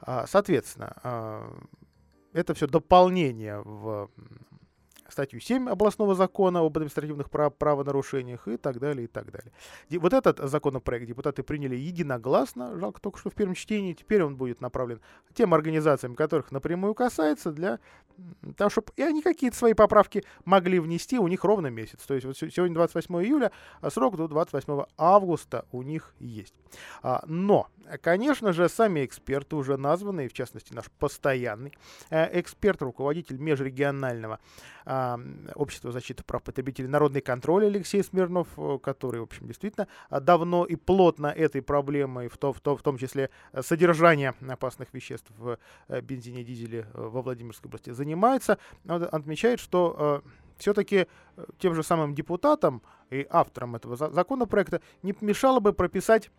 А, 0.00 0.26
соответственно, 0.26 1.50
это 2.32 2.54
все 2.54 2.66
дополнение 2.66 3.60
в 3.62 4.10
статью 5.12 5.40
7 5.40 5.68
областного 5.68 6.14
закона 6.14 6.60
об 6.60 6.76
административных 6.76 7.30
прав, 7.30 7.54
правонарушениях 7.54 8.48
и 8.48 8.56
так 8.56 8.78
далее, 8.78 9.04
и 9.04 9.06
так 9.06 9.30
далее. 9.30 9.52
Вот 9.90 10.12
этот 10.12 10.38
законопроект 10.38 11.06
депутаты 11.06 11.42
приняли 11.42 11.76
единогласно, 11.76 12.78
жалко 12.78 13.00
только 13.00 13.18
что 13.18 13.30
в 13.30 13.34
первом 13.34 13.54
чтении, 13.54 13.92
теперь 13.92 14.22
он 14.22 14.36
будет 14.36 14.60
направлен 14.60 15.00
тем 15.34 15.54
организациям, 15.54 16.14
которых 16.14 16.52
напрямую 16.52 16.94
касается, 16.94 17.52
для 17.52 17.78
того, 18.56 18.70
чтобы 18.70 18.92
и 18.96 19.02
они 19.02 19.22
какие-то 19.22 19.56
свои 19.56 19.74
поправки 19.74 20.24
могли 20.44 20.78
внести, 20.78 21.18
у 21.18 21.28
них 21.28 21.44
ровно 21.44 21.68
месяц. 21.68 22.00
То 22.06 22.14
есть 22.14 22.26
вот 22.26 22.36
сегодня 22.36 22.74
28 22.74 23.14
июля, 23.24 23.52
а 23.80 23.90
срок 23.90 24.16
до 24.16 24.28
28 24.28 24.84
августа 24.98 25.66
у 25.72 25.82
них 25.82 26.14
есть. 26.18 26.54
А, 27.02 27.22
но, 27.26 27.68
конечно 27.98 28.52
же, 28.52 28.68
сами 28.68 29.04
эксперты 29.04 29.56
уже 29.56 29.76
названы, 29.76 30.28
в 30.28 30.32
частности 30.32 30.72
наш 30.72 30.90
постоянный 30.98 31.72
э, 32.10 32.40
эксперт, 32.40 32.82
руководитель 32.82 33.38
межрегионального 33.38 34.38
а, 34.84 35.20
общества 35.54 35.92
защиты 35.92 36.24
прав 36.24 36.42
потребителей 36.42 36.88
«Народный 36.88 37.20
контроль» 37.20 37.66
Алексей 37.66 38.02
Смирнов, 38.02 38.48
э, 38.56 38.78
который, 38.82 39.20
в 39.20 39.24
общем, 39.24 39.46
действительно 39.46 39.88
давно 40.10 40.64
и 40.64 40.76
плотно 40.76 41.26
этой 41.28 41.62
проблемой, 41.62 42.28
в, 42.28 42.36
то, 42.38 42.52
в, 42.52 42.60
то, 42.60 42.76
в 42.76 42.82
том 42.82 42.98
числе 42.98 43.30
содержание 43.60 44.34
опасных 44.48 44.92
веществ 44.92 45.30
в 45.36 45.58
э, 45.88 46.00
бензине 46.00 46.42
и 46.42 46.44
дизеле 46.44 46.86
во 46.94 47.22
Владимирской 47.22 47.68
области, 47.68 47.90
занимается, 47.90 48.58
отмечает, 48.86 49.60
что 49.60 50.22
все-таки 50.56 51.06
тем 51.58 51.74
же 51.74 51.82
самым 51.82 52.14
депутатам 52.14 52.82
и 53.10 53.26
авторам 53.30 53.76
этого 53.76 53.96
законопроекта 53.96 54.80
не 55.02 55.12
помешало 55.12 55.60
бы 55.60 55.72
прописать 55.72 56.30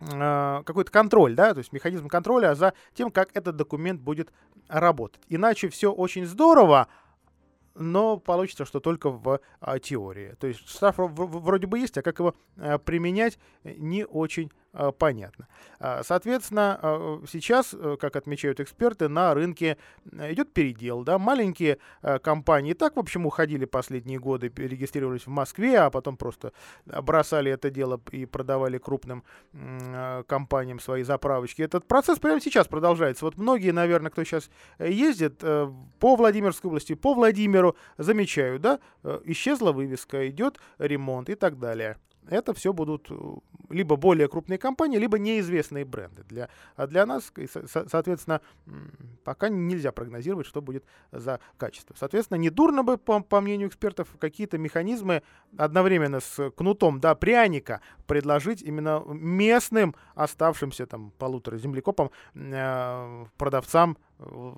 какой-то 0.00 0.90
контроль, 0.90 1.34
да, 1.34 1.52
то 1.52 1.58
есть 1.58 1.72
механизм 1.72 2.08
контроля 2.08 2.54
за 2.54 2.72
тем, 2.94 3.10
как 3.10 3.30
этот 3.34 3.56
документ 3.56 4.00
будет 4.00 4.32
работать. 4.68 5.20
Иначе 5.28 5.68
все 5.68 5.92
очень 5.92 6.24
здорово, 6.24 6.88
но 7.74 8.16
получится, 8.18 8.64
что 8.64 8.80
только 8.80 9.10
в 9.10 9.40
а, 9.60 9.78
теории. 9.78 10.34
То 10.38 10.46
есть 10.46 10.68
штраф 10.68 10.96
вроде 10.98 11.66
бы 11.66 11.78
есть, 11.78 11.96
а 11.98 12.02
как 12.02 12.18
его 12.18 12.34
а, 12.56 12.78
применять 12.78 13.38
не 13.64 14.04
очень 14.04 14.50
а, 14.69 14.69
понятно. 14.98 15.48
А, 15.80 16.02
соответственно, 16.04 16.78
а, 16.80 17.22
сейчас, 17.28 17.74
э, 17.74 17.96
как 17.98 18.14
отмечают 18.14 18.60
эксперты, 18.60 19.08
на 19.08 19.34
рынке 19.34 19.78
э, 20.12 20.32
идет 20.32 20.52
передел. 20.52 21.02
Да? 21.02 21.18
Маленькие 21.18 21.78
компании 22.22 22.74
так, 22.74 22.96
в 22.96 22.98
общем, 22.98 23.26
уходили 23.26 23.64
последние 23.64 24.18
годы, 24.18 24.52
регистрировались 24.54 25.26
в 25.26 25.30
Москве, 25.30 25.78
а 25.78 25.90
потом 25.90 26.16
просто 26.16 26.52
бросали 26.84 27.50
это 27.50 27.70
дело 27.70 28.00
и 28.10 28.26
продавали 28.26 28.78
крупным 28.78 29.24
компаниям 30.26 30.80
свои 30.80 31.02
заправочки. 31.02 31.62
Этот 31.62 31.86
процесс 31.86 32.18
прямо 32.18 32.40
сейчас 32.40 32.68
продолжается. 32.68 33.24
Вот 33.24 33.36
многие, 33.36 33.72
наверное, 33.72 34.10
кто 34.10 34.24
сейчас 34.24 34.50
ездит 34.78 35.38
по 35.38 36.16
Владимирской 36.16 36.68
области, 36.68 36.94
по 36.94 37.14
Владимиру, 37.14 37.76
замечают, 37.98 38.62
да, 38.62 38.80
исчезла 39.24 39.72
вывеска, 39.72 40.28
идет 40.28 40.58
ремонт 40.78 41.28
и 41.30 41.34
так 41.34 41.58
далее 41.58 41.96
это 42.28 42.54
все 42.54 42.72
будут 42.72 43.10
э, 43.10 43.14
либо 43.68 43.96
более 43.96 44.28
крупные 44.28 44.58
компании, 44.58 44.98
либо 44.98 45.18
неизвестные 45.18 45.84
бренды. 45.84 46.24
Для, 46.24 46.48
а 46.76 46.86
для 46.86 47.06
нас, 47.06 47.32
соответственно, 47.66 48.40
пока 49.24 49.48
нельзя 49.48 49.92
прогнозировать, 49.92 50.46
что 50.46 50.62
будет 50.62 50.84
за 51.12 51.40
качество. 51.56 51.94
Соответственно, 51.98 52.38
недурно 52.38 52.82
бы, 52.82 52.98
по, 52.98 53.20
по 53.20 53.40
мнению 53.40 53.68
экспертов, 53.68 54.08
какие-то 54.18 54.58
механизмы 54.58 55.22
одновременно 55.56 56.20
с 56.20 56.50
кнутом 56.50 57.00
да, 57.00 57.14
пряника 57.14 57.80
предложить 58.06 58.62
именно 58.62 59.02
местным 59.06 59.94
оставшимся 60.14 60.86
там 60.86 61.12
полутора 61.18 61.58
землекопам, 61.58 62.10
э, 62.34 63.24
продавцам 63.36 63.96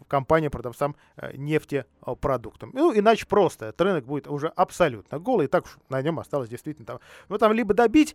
компания 0.09 0.51
продавцам 0.51 0.97
э, 1.17 1.37
нефтепродуктам. 1.37 2.71
Ну, 2.73 2.97
иначе 2.97 3.27
просто 3.27 3.67
этот 3.67 3.81
рынок 3.83 4.05
будет 4.05 4.27
уже 4.29 4.49
абсолютно 4.49 5.19
голый, 5.19 5.47
и 5.47 5.49
так 5.49 5.65
на 5.89 6.03
нем 6.03 6.19
осталось 6.19 6.49
действительно 6.49 6.87
там, 6.87 7.01
ну, 7.29 7.39
там 7.39 7.53
либо 7.53 7.75
добить, 7.75 8.15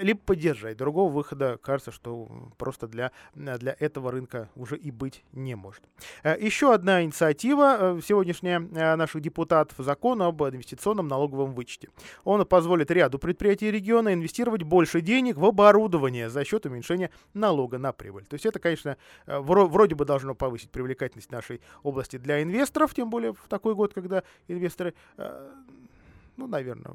либо 0.00 0.17
поддержать. 0.22 0.76
Другого 0.76 1.10
выхода, 1.10 1.58
кажется, 1.62 1.92
что 1.92 2.28
просто 2.56 2.86
для, 2.86 3.12
для 3.34 3.76
этого 3.78 4.10
рынка 4.10 4.48
уже 4.56 4.76
и 4.76 4.90
быть 4.90 5.24
не 5.32 5.54
может. 5.54 5.82
Э, 6.22 6.36
еще 6.38 6.72
одна 6.72 7.02
инициатива 7.02 7.96
э, 7.96 8.00
сегодняшняя 8.06 8.58
наших 8.58 9.20
депутатов 9.20 9.84
закона 9.84 10.26
об 10.26 10.42
инвестиционном 10.42 11.08
налоговом 11.08 11.54
вычете. 11.54 11.88
Он 12.24 12.44
позволит 12.46 12.90
ряду 12.90 13.18
предприятий 13.18 13.70
региона 13.70 14.12
инвестировать 14.12 14.62
больше 14.62 15.00
денег 15.00 15.36
в 15.36 15.44
оборудование 15.44 16.30
за 16.30 16.44
счет 16.44 16.66
уменьшения 16.66 17.10
налога 17.34 17.78
на 17.78 17.92
прибыль. 17.92 18.24
То 18.26 18.34
есть 18.34 18.46
это, 18.46 18.58
конечно, 18.58 18.96
вроде 19.26 19.94
бы 19.94 20.04
должно 20.04 20.34
повысить 20.34 20.70
привлекательность 20.70 21.30
нашей 21.30 21.60
области 21.82 22.16
для 22.16 22.42
инвесторов, 22.42 22.94
тем 22.94 23.10
более 23.10 23.32
в 23.32 23.48
такой 23.48 23.74
год, 23.74 23.94
когда 23.94 24.22
инвесторы, 24.46 24.94
э, 25.16 25.50
ну, 26.36 26.46
наверное, 26.46 26.94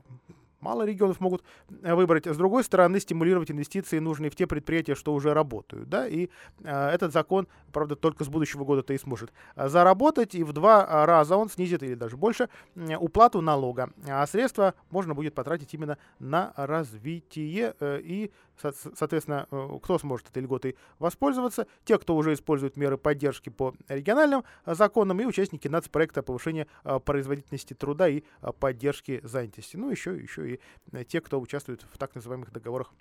Мало 0.63 0.86
регионов 0.86 1.19
могут 1.19 1.43
э, 1.82 1.93
выбрать. 1.93 2.26
С 2.26 2.38
другой 2.38 2.63
стороны, 2.63 3.02
стимулировать 3.02 3.52
инвестиции 3.52 3.99
нужны 3.99 4.30
в 4.30 4.36
те 4.36 4.47
предприятия, 4.47 4.95
что 4.95 5.13
уже 5.13 5.34
работают. 5.34 5.89
Да? 5.89 6.08
И 6.08 6.30
э, 6.63 6.89
этот 6.89 7.12
закон, 7.12 7.47
правда, 7.73 7.97
только 7.97 8.23
с 8.23 8.30
будущего 8.30 8.63
года-то 8.63 8.93
и 8.93 8.97
сможет 8.97 9.34
э, 9.56 9.67
заработать. 9.67 10.36
И 10.36 10.43
в 10.43 10.54
два 10.54 11.06
раза 11.06 11.36
он 11.36 11.49
снизит 11.49 11.84
или 11.84 11.95
даже 11.95 12.15
больше 12.15 12.47
э, 12.76 12.95
уплату 12.95 13.41
налога. 13.41 13.89
А 14.08 14.26
средства 14.26 14.73
можно 14.89 15.13
будет 15.13 15.36
потратить 15.36 15.73
именно 15.73 15.97
на 16.19 16.54
развитие. 16.56 17.76
Э, 17.82 17.99
и, 18.02 18.32
со- 18.62 18.71
соответственно, 18.95 19.47
э, 19.52 19.69
кто 19.84 19.99
сможет 19.99 20.30
этой 20.30 20.43
льготой 20.43 20.78
воспользоваться? 20.99 21.67
Те, 21.84 21.97
кто 21.97 22.15
уже 22.15 22.32
использует 22.34 22.78
меры 22.78 22.97
поддержки 22.97 23.49
по 23.49 23.73
региональным 23.89 24.45
э, 24.65 24.76
законам 24.76 25.19
и 25.19 25.26
участники 25.26 25.67
нацпроекта 25.67 26.23
повышения 26.23 26.67
э, 26.86 26.99
производительности 26.99 27.73
труда 27.73 28.08
и 28.08 28.23
э, 28.41 28.52
поддержки 28.58 29.19
занятости. 29.23 29.76
Ну, 29.76 29.89
еще, 29.89 30.15
еще 30.15 30.53
и 30.53 30.53
Э, 30.92 31.04
те, 31.04 31.22
кто 31.22 31.39
участвует 31.39 31.86
в 31.92 31.98
так 31.98 32.16
называемых 32.16 32.52
договорах 32.52 32.94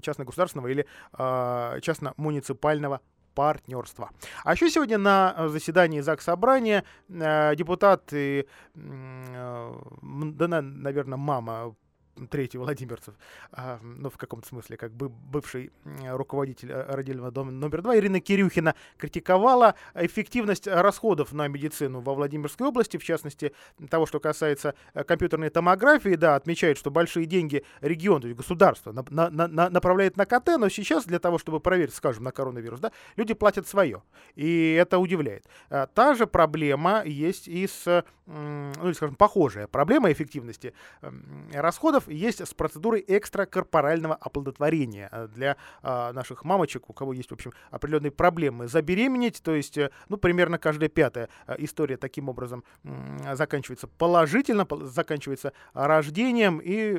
частно-государственного 0.00 0.68
или 0.68 0.86
э, 1.18 1.80
частно-муниципального 1.80 3.00
партнерства. 3.34 4.10
А 4.44 4.52
еще 4.52 4.68
сегодня 4.68 4.98
на 4.98 5.34
э, 5.36 5.48
заседании 5.48 6.00
ЗАГС 6.00 6.24
Собрания 6.24 6.84
э, 7.08 7.54
депутаты, 7.54 8.46
э, 8.74 9.74
да, 10.02 10.60
наверное, 10.60 11.18
мама 11.18 11.76
третий 12.26 12.58
Владимирцев, 12.58 13.14
а, 13.52 13.78
ну, 13.82 14.10
в 14.10 14.16
каком-то 14.16 14.48
смысле, 14.48 14.76
как 14.76 14.92
бы 14.92 15.08
бывший 15.08 15.70
руководитель 15.84 16.72
э, 16.72 16.94
родильного 16.94 17.30
дома 17.30 17.50
номер 17.50 17.82
два, 17.82 17.96
Ирина 17.96 18.20
Кирюхина, 18.20 18.74
критиковала 18.96 19.74
эффективность 19.94 20.66
расходов 20.66 21.32
на 21.32 21.48
медицину 21.48 22.00
во 22.00 22.14
Владимирской 22.14 22.66
области, 22.66 22.96
в 22.96 23.04
частности, 23.04 23.52
того, 23.90 24.06
что 24.06 24.20
касается 24.20 24.74
э, 24.94 25.04
компьютерной 25.04 25.50
томографии, 25.50 26.14
да, 26.14 26.34
отмечает, 26.34 26.78
что 26.78 26.90
большие 26.90 27.26
деньги 27.26 27.64
регион, 27.80 28.20
то 28.20 28.28
есть 28.28 28.36
государство, 28.36 28.92
на, 28.92 29.04
на, 29.10 29.46
на, 29.46 29.70
направляет 29.70 30.16
на 30.16 30.26
КТ, 30.26 30.58
но 30.58 30.68
сейчас 30.68 31.04
для 31.04 31.18
того, 31.18 31.38
чтобы 31.38 31.60
проверить, 31.60 31.94
скажем, 31.94 32.24
на 32.24 32.32
коронавирус, 32.32 32.80
да, 32.80 32.92
люди 33.16 33.34
платят 33.34 33.66
свое. 33.68 34.02
И 34.34 34.72
это 34.72 34.98
удивляет. 34.98 35.44
А, 35.70 35.86
та 35.86 36.14
же 36.14 36.26
проблема 36.26 37.02
есть 37.04 37.48
и 37.48 37.66
с, 37.66 38.04
ну, 38.26 38.72
или, 38.84 38.92
скажем, 38.92 39.14
похожая 39.14 39.66
проблема 39.66 40.10
эффективности 40.10 40.74
расходов 41.52 42.07
есть 42.08 42.46
с 42.46 42.54
процедурой 42.54 43.04
экстракорпорального 43.06 44.14
оплодотворения 44.14 45.08
э, 45.10 45.28
для 45.28 45.56
а, 45.82 46.12
наших 46.12 46.44
мамочек, 46.44 46.90
у 46.90 46.92
кого 46.92 47.12
есть, 47.12 47.30
в 47.30 47.34
общем, 47.34 47.52
определенные 47.70 48.10
проблемы 48.10 48.68
забеременеть, 48.68 49.42
то 49.42 49.54
есть, 49.54 49.78
э, 49.78 49.90
ну, 50.08 50.16
примерно 50.16 50.58
каждая 50.58 50.88
пятая 50.88 51.28
э, 51.46 51.56
история 51.58 51.96
таким 51.96 52.28
образом 52.28 52.64
заканчивается 53.32 53.86
положительно, 53.86 54.66
заканчивается 54.82 55.52
рождением, 55.74 56.60
и, 56.62 56.98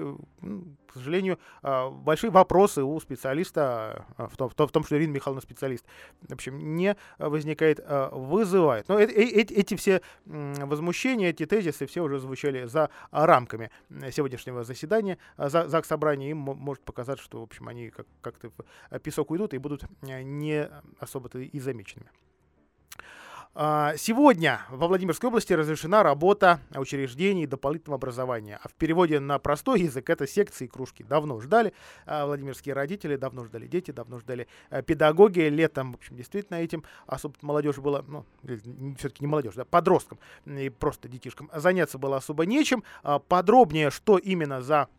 к 0.89 0.93
сожалению, 0.93 1.39
большие 1.61 2.31
вопросы 2.31 2.83
у 2.83 2.99
специалиста, 2.99 4.05
в 4.17 4.35
том, 4.35 4.49
в 4.49 4.71
том 4.71 4.83
что 4.83 4.97
Ирина 4.97 5.13
Михайловна 5.13 5.41
специалист, 5.41 5.85
в 6.21 6.33
общем, 6.33 6.75
не 6.75 6.95
возникает, 7.17 7.79
вызывает. 8.11 8.87
Но 8.89 8.99
эти, 8.99 9.53
эти 9.53 9.75
все 9.75 10.01
возмущения, 10.25 11.29
эти 11.29 11.45
тезисы 11.45 11.85
все 11.85 12.01
уже 12.01 12.19
звучали 12.19 12.65
за 12.65 12.89
рамками 13.11 13.71
сегодняшнего 14.11 14.63
заседания 14.63 15.17
ЗАГС 15.37 15.87
собрания. 15.87 16.31
Им 16.31 16.37
может 16.37 16.83
показаться, 16.83 17.23
что, 17.23 17.39
в 17.39 17.43
общем, 17.43 17.67
они 17.67 17.89
как- 17.89 18.07
как-то 18.21 18.51
в 18.89 18.99
песок 18.99 19.31
уйдут 19.31 19.53
и 19.53 19.57
будут 19.57 19.83
не 20.01 20.69
особо-то 20.99 21.39
и 21.39 21.59
замеченными. 21.59 22.09
А, 23.55 23.95
сегодня 23.97 24.61
во 24.69 24.87
Владимирской 24.87 25.27
области 25.27 25.53
разрешена 25.53 26.03
работа 26.03 26.59
учреждений 26.75 27.47
дополнительного 27.47 27.97
образования. 27.97 28.59
А 28.63 28.67
в 28.69 28.73
переводе 28.73 29.19
на 29.19 29.39
простой 29.39 29.81
язык 29.81 30.09
это 30.09 30.27
секции 30.27 30.65
и 30.65 30.67
кружки. 30.67 31.03
Давно 31.03 31.41
ждали 31.41 31.73
а, 32.05 32.27
владимирские 32.27 32.75
родители, 32.75 33.15
давно 33.15 33.45
ждали 33.45 33.65
дети, 33.65 33.89
давно 33.91 34.19
ждали 34.19 34.47
а, 34.69 34.83
педагоги. 34.83 35.39
Летом, 35.39 35.93
в 35.93 35.95
общем, 35.95 36.15
действительно 36.15 36.57
этим 36.57 36.83
особо 37.07 37.35
молодежь 37.41 37.77
была, 37.77 38.03
ну, 38.07 38.25
все-таки 38.97 39.23
не 39.23 39.27
молодежь, 39.27 39.55
да, 39.55 39.65
подросткам 39.65 40.19
и 40.45 40.69
просто 40.69 41.07
детишкам 41.09 41.49
заняться 41.53 41.97
было 41.97 42.17
особо 42.17 42.45
нечем. 42.45 42.83
Подробнее, 43.27 43.89
что 43.89 44.17
именно 44.17 44.61
за 44.61 44.89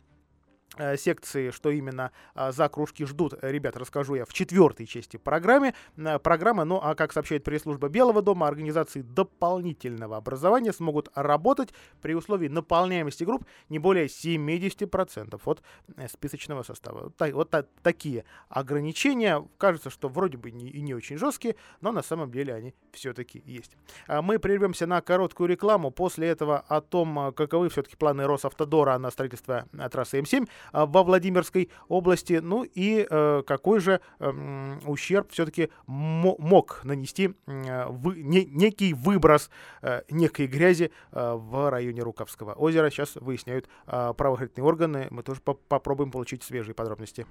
секции, 0.95 1.51
что 1.51 1.69
именно 1.69 2.11
а, 2.33 2.51
за 2.51 2.69
кружки 2.69 3.05
ждут 3.05 3.33
ребят, 3.41 3.75
расскажу 3.75 4.15
я 4.15 4.25
в 4.25 4.33
четвертой 4.33 4.85
части 4.85 5.17
программы. 5.17 5.73
Э, 5.97 6.17
программы, 6.17 6.63
ну 6.63 6.79
а 6.81 6.95
как 6.95 7.11
сообщает 7.11 7.43
пресс-служба 7.43 7.89
Белого 7.89 8.21
дома, 8.21 8.47
организации 8.47 9.01
дополнительного 9.01 10.17
образования 10.17 10.71
смогут 10.71 11.09
работать 11.13 11.73
при 12.01 12.13
условии 12.13 12.47
наполняемости 12.47 13.23
групп 13.23 13.45
не 13.69 13.79
более 13.79 14.05
70% 14.05 15.41
от 15.43 15.61
э, 15.97 16.07
списочного 16.07 16.63
состава. 16.63 17.11
Вот, 17.19 17.31
вот 17.33 17.67
такие 17.83 18.23
ограничения. 18.49 19.45
Кажется, 19.57 19.89
что 19.89 20.07
вроде 20.07 20.37
бы 20.37 20.51
не, 20.51 20.69
и 20.69 20.81
не 20.81 20.93
очень 20.93 21.17
жесткие, 21.17 21.55
но 21.81 21.91
на 21.91 22.01
самом 22.01 22.31
деле 22.31 22.53
они 22.53 22.73
все-таки 22.93 23.43
есть. 23.45 23.75
А 24.07 24.21
мы 24.21 24.39
прервемся 24.39 24.87
на 24.87 25.01
короткую 25.01 25.49
рекламу. 25.49 25.91
После 25.91 26.29
этого 26.29 26.59
о 26.59 26.81
том, 26.81 27.33
каковы 27.33 27.69
все-таки 27.69 27.97
планы 27.97 28.25
Росавтодора 28.25 28.97
на 28.97 29.11
строительство 29.11 29.65
трассы 29.91 30.19
М7. 30.19 30.47
А, 30.71 30.85
во 30.85 31.03
Владимирской 31.03 31.69
области. 31.87 32.39
Ну 32.41 32.63
и 32.63 33.05
э, 33.09 33.43
какой 33.45 33.79
же 33.79 34.01
э, 34.19 34.77
ущерб 34.85 35.31
все-таки 35.31 35.69
мог 35.87 36.81
нанести 36.83 37.33
э, 37.47 37.87
некий 38.15 38.93
выброс 38.93 39.49
э, 39.81 40.01
некой 40.09 40.47
грязи 40.47 40.91
э, 41.11 41.33
в 41.33 41.69
районе 41.69 42.01
Рукавского 42.01 42.53
озера. 42.53 42.89
Сейчас 42.89 43.15
выясняют 43.15 43.67
э, 43.87 44.13
правоохранительные 44.15 44.67
органы. 44.67 45.07
Мы 45.11 45.23
тоже 45.23 45.41
по 45.41 45.53
попробуем 45.53 46.11
получить 46.11 46.43
свежие 46.43 46.73
подробности. 46.73 47.25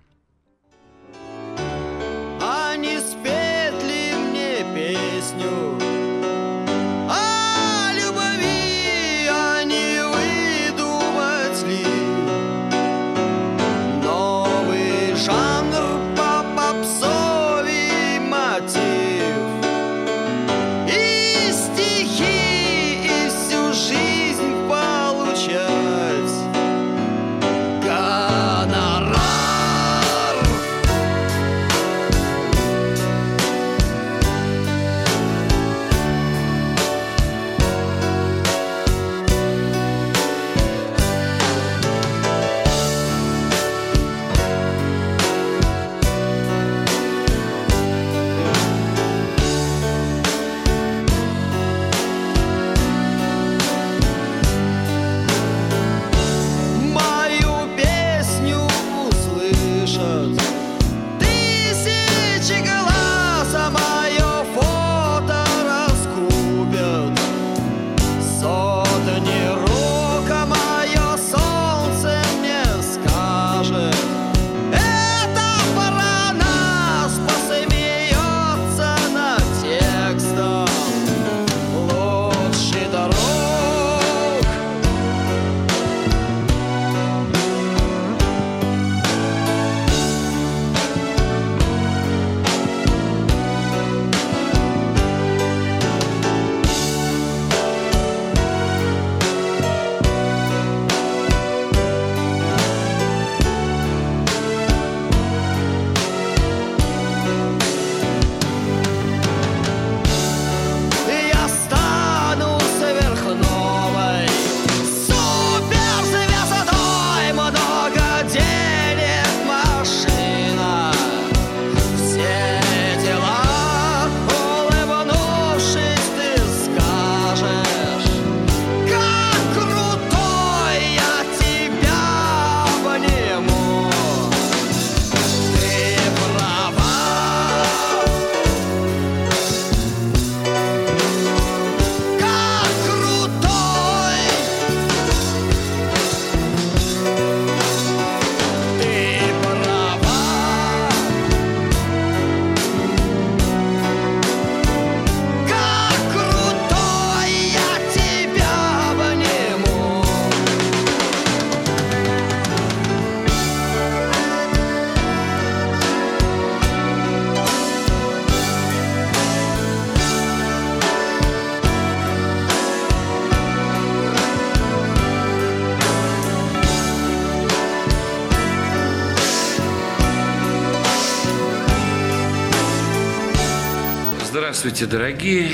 Здравствуйте, 184.60 184.92
дорогие. 184.92 185.50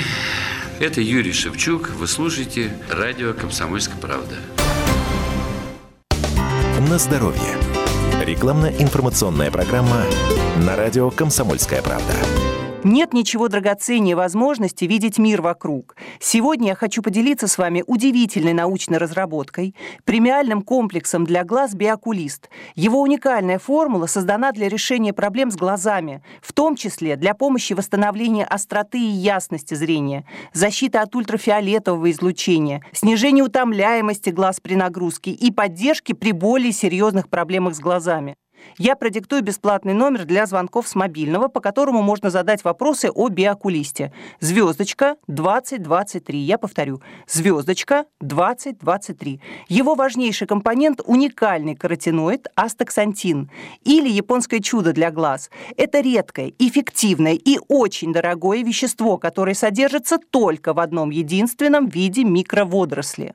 Это 0.81 0.99
Юрий 0.99 1.31
Шевчук. 1.31 1.91
Вы 1.91 2.07
слушаете 2.07 2.73
радио 2.91 3.33
«Комсомольская 3.33 3.95
правда». 3.95 4.35
На 6.89 6.97
здоровье. 6.97 7.55
Рекламно-информационная 8.21 9.49
программа 9.49 10.03
на 10.57 10.75
радио 10.75 11.09
«Комсомольская 11.09 11.81
правда». 11.81 12.13
Нет 12.83 13.11
ничего 13.11 13.47
драгоценнее 13.47 14.15
возможности 14.15 14.85
видеть 14.85 15.17
мир 15.17 15.41
вокруг. 15.41 15.95
Сегодня 16.19 16.69
я 16.69 16.75
хочу 16.75 17.01
поделиться 17.01 17.47
с 17.47 17.57
вами 17.57 17.83
удивительной 17.87 18.53
научной 18.53 18.99
разработкой, 18.99 19.75
премиальным 20.05 20.61
комплексом 20.61 21.25
для 21.25 21.43
глаз 21.43 21.73
«Биокулист». 21.73 22.49
Его 22.75 23.01
уникальная 23.01 23.57
формула 23.57 24.05
создана 24.05 24.51
для 24.51 24.69
решения 24.69 25.11
проблем 25.11 25.49
с 25.49 25.55
глазами, 25.55 26.21
в 26.41 26.53
том 26.53 26.75
числе 26.75 27.15
для 27.15 27.33
помощи 27.33 27.73
восстановления 27.73 28.45
остроты 28.45 28.99
и 28.99 29.09
ясности 29.09 29.73
зрения, 29.73 30.25
защиты 30.53 30.99
от 30.99 31.15
ультрафиолетового 31.15 32.11
излучения, 32.11 32.83
снижения 32.93 33.41
утомляемости 33.41 34.29
глаз 34.29 34.59
при 34.59 34.75
нагрузке 34.75 35.31
и 35.31 35.51
поддержки 35.51 36.13
при 36.13 36.31
более 36.31 36.71
серьезных 36.71 37.27
проблемах 37.27 37.75
с 37.75 37.79
глазами. 37.79 38.35
Я 38.77 38.95
продиктую 38.95 39.41
бесплатный 39.41 39.93
номер 39.93 40.25
для 40.25 40.45
звонков 40.45 40.87
с 40.87 40.95
мобильного, 40.95 41.47
по 41.47 41.59
которому 41.59 42.01
можно 42.01 42.29
задать 42.29 42.63
вопросы 42.63 43.09
о 43.09 43.29
биокулисте. 43.29 44.11
Звездочка 44.39 45.15
2023. 45.27 46.39
Я 46.39 46.57
повторю. 46.57 47.01
Звездочка 47.27 48.05
2023. 48.21 49.41
Его 49.67 49.95
важнейший 49.95 50.47
компонент– 50.47 51.01
уникальный 51.05 51.75
каротиноид 51.75 52.47
астаксантин 52.55 53.49
или 53.83 54.09
японское 54.09 54.59
чудо 54.59 54.93
для 54.93 55.11
глаз. 55.11 55.49
Это 55.75 56.01
редкое, 56.01 56.53
эффективное 56.59 57.33
и 57.33 57.59
очень 57.67 58.13
дорогое 58.13 58.63
вещество, 58.63 59.17
которое 59.17 59.55
содержится 59.55 60.17
только 60.17 60.73
в 60.73 60.79
одном 60.79 61.09
единственном 61.09 61.87
виде 61.87 62.23
микроводоросли. 62.23 63.33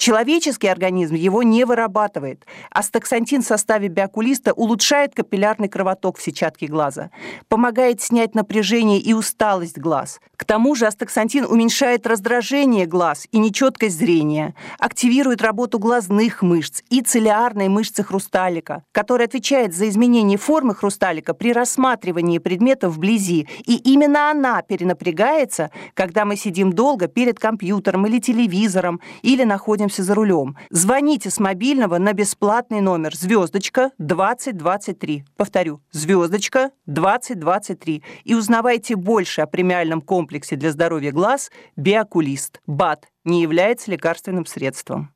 Человеческий 0.00 0.68
организм 0.68 1.14
его 1.14 1.42
не 1.42 1.66
вырабатывает. 1.66 2.46
Астаксантин 2.70 3.42
в 3.42 3.46
составе 3.46 3.88
биокулиста 3.88 4.54
улучшает 4.54 5.14
капиллярный 5.14 5.68
кровоток 5.68 6.16
в 6.16 6.22
сетчатке 6.22 6.68
глаза, 6.68 7.10
помогает 7.48 8.00
снять 8.00 8.34
напряжение 8.34 8.98
и 8.98 9.12
усталость 9.12 9.76
глаз. 9.76 10.18
К 10.38 10.46
тому 10.46 10.74
же 10.74 10.86
астаксантин 10.86 11.44
уменьшает 11.44 12.06
раздражение 12.06 12.86
глаз 12.86 13.28
и 13.30 13.38
нечеткость 13.38 13.98
зрения, 13.98 14.54
активирует 14.78 15.42
работу 15.42 15.78
глазных 15.78 16.40
мышц 16.40 16.82
и 16.88 17.02
целиарной 17.02 17.68
мышцы 17.68 18.02
хрусталика, 18.02 18.84
которая 18.92 19.28
отвечает 19.28 19.74
за 19.74 19.86
изменение 19.90 20.38
формы 20.38 20.74
хрусталика 20.74 21.34
при 21.34 21.52
рассматривании 21.52 22.38
предметов 22.38 22.94
вблизи. 22.94 23.48
И 23.66 23.76
именно 23.76 24.30
она 24.30 24.62
перенапрягается, 24.62 25.70
когда 25.92 26.24
мы 26.24 26.36
сидим 26.36 26.72
долго 26.72 27.06
перед 27.06 27.38
компьютером 27.38 28.06
или 28.06 28.18
телевизором 28.18 29.02
или 29.20 29.44
находимся 29.44 29.89
находимся 29.90 30.02
за 30.02 30.14
рулем. 30.14 30.56
Звоните 30.70 31.30
с 31.30 31.40
мобильного 31.40 31.98
на 31.98 32.12
бесплатный 32.12 32.80
номер 32.80 33.14
звездочка 33.16 33.90
2023. 33.98 35.24
Повторю, 35.36 35.80
звездочка 35.92 36.70
2023. 36.86 38.02
И 38.24 38.34
узнавайте 38.34 38.96
больше 38.96 39.42
о 39.42 39.46
премиальном 39.46 40.00
комплексе 40.00 40.56
для 40.56 40.70
здоровья 40.70 41.12
глаз 41.12 41.50
Биокулист. 41.76 42.60
БАТ 42.66 43.08
не 43.24 43.42
является 43.42 43.90
лекарственным 43.90 44.46
средством. 44.46 45.10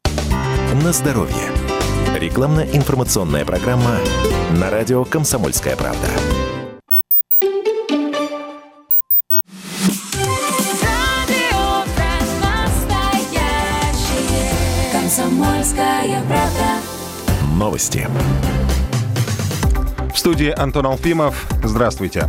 На 0.82 0.92
здоровье. 0.92 1.50
Рекламно-информационная 2.18 3.44
программа 3.44 3.98
на 4.60 4.70
радио 4.70 5.04
«Комсомольская 5.04 5.76
правда». 5.76 6.08
«Комсомольская 16.04 16.22
правда». 16.28 17.56
Новости. 17.56 18.06
В 20.12 20.18
студии 20.18 20.50
Антон 20.50 20.86
Алфимов. 20.86 21.46
Здравствуйте. 21.62 22.28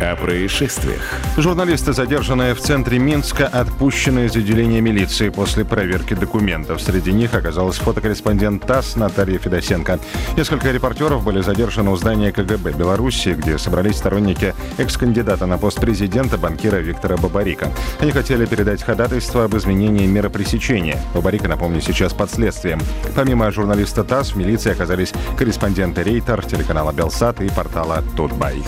О 0.00 0.14
происшествиях. 0.14 1.02
Журналисты, 1.36 1.92
задержанные 1.92 2.54
в 2.54 2.60
центре 2.60 3.00
Минска, 3.00 3.48
отпущены 3.48 4.26
из 4.26 4.36
отделения 4.36 4.80
милиции 4.80 5.28
после 5.28 5.64
проверки 5.64 6.14
документов. 6.14 6.80
Среди 6.80 7.12
них 7.12 7.34
оказалась 7.34 7.78
фотокорреспондент 7.78 8.64
ТАСС 8.64 8.94
Наталья 8.94 9.38
Федосенко. 9.38 9.98
Несколько 10.36 10.70
репортеров 10.70 11.24
были 11.24 11.40
задержаны 11.40 11.90
у 11.90 11.96
здания 11.96 12.30
КГБ 12.30 12.74
Беларуси, 12.74 13.30
где 13.36 13.58
собрались 13.58 13.96
сторонники 13.96 14.54
экс-кандидата 14.76 15.46
на 15.46 15.58
пост 15.58 15.80
президента 15.80 16.38
банкира 16.38 16.76
Виктора 16.76 17.16
Бабарика. 17.16 17.68
Они 17.98 18.12
хотели 18.12 18.46
передать 18.46 18.84
ходатайство 18.84 19.44
об 19.44 19.56
изменении 19.56 20.06
меры 20.06 20.30
пресечения. 20.30 21.00
Бабарика, 21.12 21.48
напомню, 21.48 21.80
сейчас 21.80 22.12
под 22.12 22.30
следствием. 22.30 22.80
Помимо 23.16 23.50
журналиста 23.50 24.04
ТАСС, 24.04 24.30
в 24.30 24.36
милиции 24.36 24.70
оказались 24.70 25.12
корреспонденты 25.36 26.04
Рейтер, 26.04 26.44
телеканала 26.44 26.92
Белсат 26.92 27.40
и 27.40 27.48
портала 27.48 28.04
Тутбай. 28.16 28.62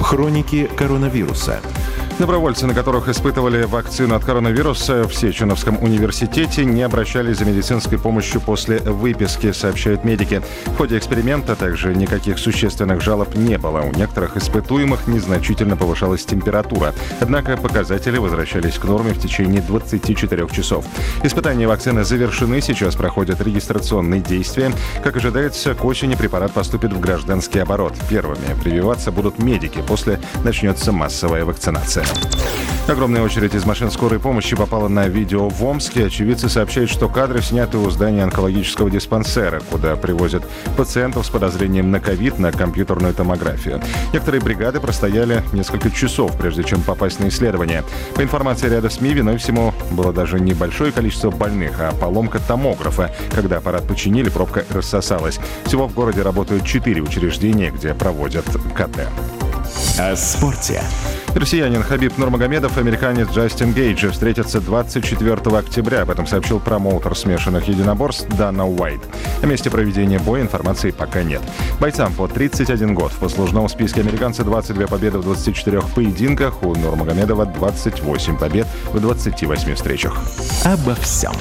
Хроники 0.00 0.39
коронавируса. 0.76 1.60
Добровольцы, 2.20 2.66
на 2.66 2.74
которых 2.74 3.08
испытывали 3.08 3.62
вакцину 3.62 4.14
от 4.14 4.26
коронавируса 4.26 5.08
в 5.08 5.14
Сеченовском 5.14 5.82
университете, 5.82 6.66
не 6.66 6.82
обращались 6.82 7.38
за 7.38 7.46
медицинской 7.46 7.98
помощью 7.98 8.42
после 8.42 8.78
выписки, 8.80 9.52
сообщают 9.52 10.04
медики. 10.04 10.42
В 10.66 10.76
ходе 10.76 10.98
эксперимента 10.98 11.56
также 11.56 11.94
никаких 11.94 12.38
существенных 12.38 13.00
жалоб 13.00 13.34
не 13.36 13.56
было. 13.56 13.80
У 13.80 13.92
некоторых 13.92 14.36
испытуемых 14.36 15.06
незначительно 15.06 15.78
повышалась 15.78 16.26
температура. 16.26 16.92
Однако 17.20 17.56
показатели 17.56 18.18
возвращались 18.18 18.74
к 18.74 18.84
норме 18.84 19.14
в 19.14 19.18
течение 19.18 19.62
24 19.62 20.46
часов. 20.52 20.84
Испытания 21.22 21.66
вакцины 21.66 22.04
завершены, 22.04 22.60
сейчас 22.60 22.96
проходят 22.96 23.40
регистрационные 23.40 24.20
действия. 24.20 24.72
Как 25.02 25.16
ожидается, 25.16 25.74
к 25.74 25.82
осени 25.86 26.16
препарат 26.16 26.52
поступит 26.52 26.92
в 26.92 27.00
гражданский 27.00 27.60
оборот. 27.60 27.94
Первыми 28.10 28.60
прививаться 28.62 29.10
будут 29.10 29.38
медики. 29.38 29.82
После 29.88 30.20
начнется 30.44 30.92
массовая 30.92 31.46
вакцинация. 31.46 32.09
Огромная 32.90 33.22
очередь 33.22 33.54
из 33.54 33.64
машин 33.64 33.88
скорой 33.88 34.18
помощи 34.18 34.56
попала 34.56 34.88
на 34.88 35.06
видео 35.06 35.48
в 35.48 35.64
Омске. 35.64 36.06
Очевидцы 36.06 36.48
сообщают, 36.48 36.90
что 36.90 37.08
кадры 37.08 37.40
сняты 37.40 37.78
у 37.78 37.88
здания 37.88 38.24
онкологического 38.24 38.90
диспансера, 38.90 39.60
куда 39.70 39.94
привозят 39.94 40.42
пациентов 40.76 41.24
с 41.26 41.30
подозрением 41.30 41.92
на 41.92 42.00
ковид 42.00 42.40
на 42.40 42.50
компьютерную 42.50 43.14
томографию. 43.14 43.80
Некоторые 44.12 44.42
бригады 44.42 44.80
простояли 44.80 45.44
несколько 45.52 45.88
часов, 45.88 46.36
прежде 46.36 46.64
чем 46.64 46.82
попасть 46.82 47.20
на 47.20 47.28
исследование. 47.28 47.84
По 48.16 48.22
информации 48.22 48.68
ряда 48.68 48.90
СМИ, 48.90 49.14
виной 49.14 49.36
всему 49.36 49.72
было 49.92 50.12
даже 50.12 50.40
небольшое 50.40 50.90
количество 50.90 51.30
больных, 51.30 51.78
а 51.78 51.92
поломка 51.92 52.40
томографа. 52.40 53.14
Когда 53.32 53.58
аппарат 53.58 53.86
починили, 53.86 54.30
пробка 54.30 54.64
рассосалась. 54.68 55.38
Всего 55.64 55.86
в 55.86 55.94
городе 55.94 56.22
работают 56.22 56.64
четыре 56.64 57.02
учреждения, 57.02 57.70
где 57.70 57.94
проводят 57.94 58.46
КТ. 58.74 59.06
О 59.96 60.16
спорте. 60.16 60.82
Россиянин 61.34 61.82
Хабиб 61.82 62.18
Нурмагомедов 62.18 62.76
и 62.76 62.80
американец 62.80 63.28
Джастин 63.30 63.72
Гейджи 63.72 64.10
встретятся 64.10 64.60
24 64.60 65.32
октября. 65.56 66.02
Об 66.02 66.10
этом 66.10 66.26
сообщил 66.26 66.60
промоутер 66.60 67.16
смешанных 67.16 67.68
единоборств 67.68 68.28
Дана 68.36 68.66
Уайт. 68.66 69.00
О 69.42 69.46
месте 69.46 69.70
проведения 69.70 70.18
боя 70.18 70.42
информации 70.42 70.90
пока 70.90 71.22
нет. 71.22 71.40
Бойцам 71.80 72.12
по 72.14 72.26
31 72.26 72.94
год. 72.94 73.12
В 73.12 73.18
послужном 73.18 73.68
списке 73.68 74.00
американца 74.00 74.44
22 74.44 74.86
победы 74.86 75.18
в 75.18 75.22
24 75.22 75.82
поединках. 75.94 76.62
У 76.62 76.74
Нурмагомедова 76.74 77.46
28 77.46 78.36
побед 78.36 78.66
в 78.92 79.00
28 79.00 79.74
встречах. 79.74 80.16
Обо 80.64 80.94
всем. 80.96 81.32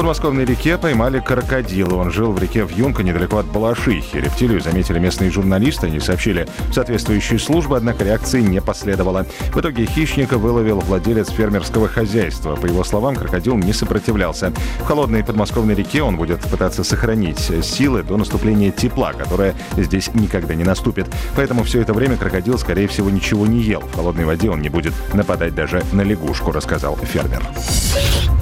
В 0.00 0.02
подмосковной 0.02 0.46
реке 0.46 0.78
поймали 0.78 1.20
крокодила. 1.20 1.96
Он 1.96 2.10
жил 2.10 2.32
в 2.32 2.38
реке 2.40 2.64
Вьюнка 2.64 3.02
недалеко 3.02 3.36
от 3.36 3.44
Балашихи. 3.44 4.16
Рептилию 4.16 4.62
заметили 4.62 4.98
местные 4.98 5.30
журналисты. 5.30 5.88
Они 5.88 6.00
сообщили 6.00 6.48
в 6.70 6.72
соответствующие 6.72 7.38
службы, 7.38 7.76
однако 7.76 8.02
реакции 8.02 8.40
не 8.40 8.62
последовало. 8.62 9.26
В 9.52 9.60
итоге 9.60 9.84
хищника 9.84 10.38
выловил 10.38 10.80
владелец 10.80 11.28
фермерского 11.28 11.86
хозяйства. 11.86 12.56
По 12.56 12.64
его 12.64 12.82
словам, 12.82 13.14
крокодил 13.14 13.58
не 13.58 13.74
сопротивлялся. 13.74 14.54
В 14.78 14.84
холодной 14.84 15.22
подмосковной 15.22 15.74
реке 15.74 16.02
он 16.02 16.16
будет 16.16 16.40
пытаться 16.40 16.82
сохранить 16.82 17.52
силы 17.62 18.02
до 18.02 18.16
наступления 18.16 18.70
тепла, 18.70 19.12
которое 19.12 19.54
здесь 19.76 20.14
никогда 20.14 20.54
не 20.54 20.64
наступит. 20.64 21.08
Поэтому 21.36 21.62
все 21.62 21.82
это 21.82 21.92
время 21.92 22.16
крокодил, 22.16 22.56
скорее 22.58 22.88
всего, 22.88 23.10
ничего 23.10 23.46
не 23.46 23.60
ел. 23.60 23.80
В 23.80 23.96
холодной 23.96 24.24
воде 24.24 24.48
он 24.48 24.62
не 24.62 24.70
будет 24.70 24.94
нападать 25.12 25.54
даже 25.54 25.82
на 25.92 26.00
лягушку, 26.00 26.52
рассказал 26.52 26.96
фермер. 26.96 27.42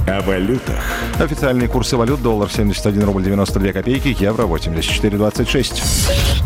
О 0.06 0.22
валютах. 0.22 0.82
Официальные 1.48 1.68
курсы 1.70 1.96
валют. 1.96 2.20
Доллар 2.20 2.50
71 2.50 3.04
рубль 3.04 3.24
92 3.24 3.72
копейки, 3.72 4.14
евро 4.20 4.42
84,26. 4.42 5.80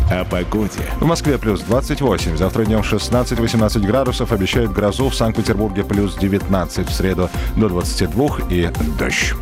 О 0.09 0.23
погоде. 0.23 0.79
В 1.01 1.05
Москве 1.05 1.37
плюс 1.37 1.59
28, 1.59 2.37
завтра 2.37 2.63
днем 2.63 2.79
16-18 2.79 3.85
градусов, 3.85 4.31
обещают 4.31 4.71
грозу, 4.71 5.09
в 5.09 5.15
Санкт-Петербурге 5.15 5.83
плюс 5.83 6.15
19, 6.15 6.87
в 6.87 6.93
среду 6.93 7.29
до 7.57 7.67
22 7.67 8.29
и 8.49 8.69
дождь. 8.97 9.33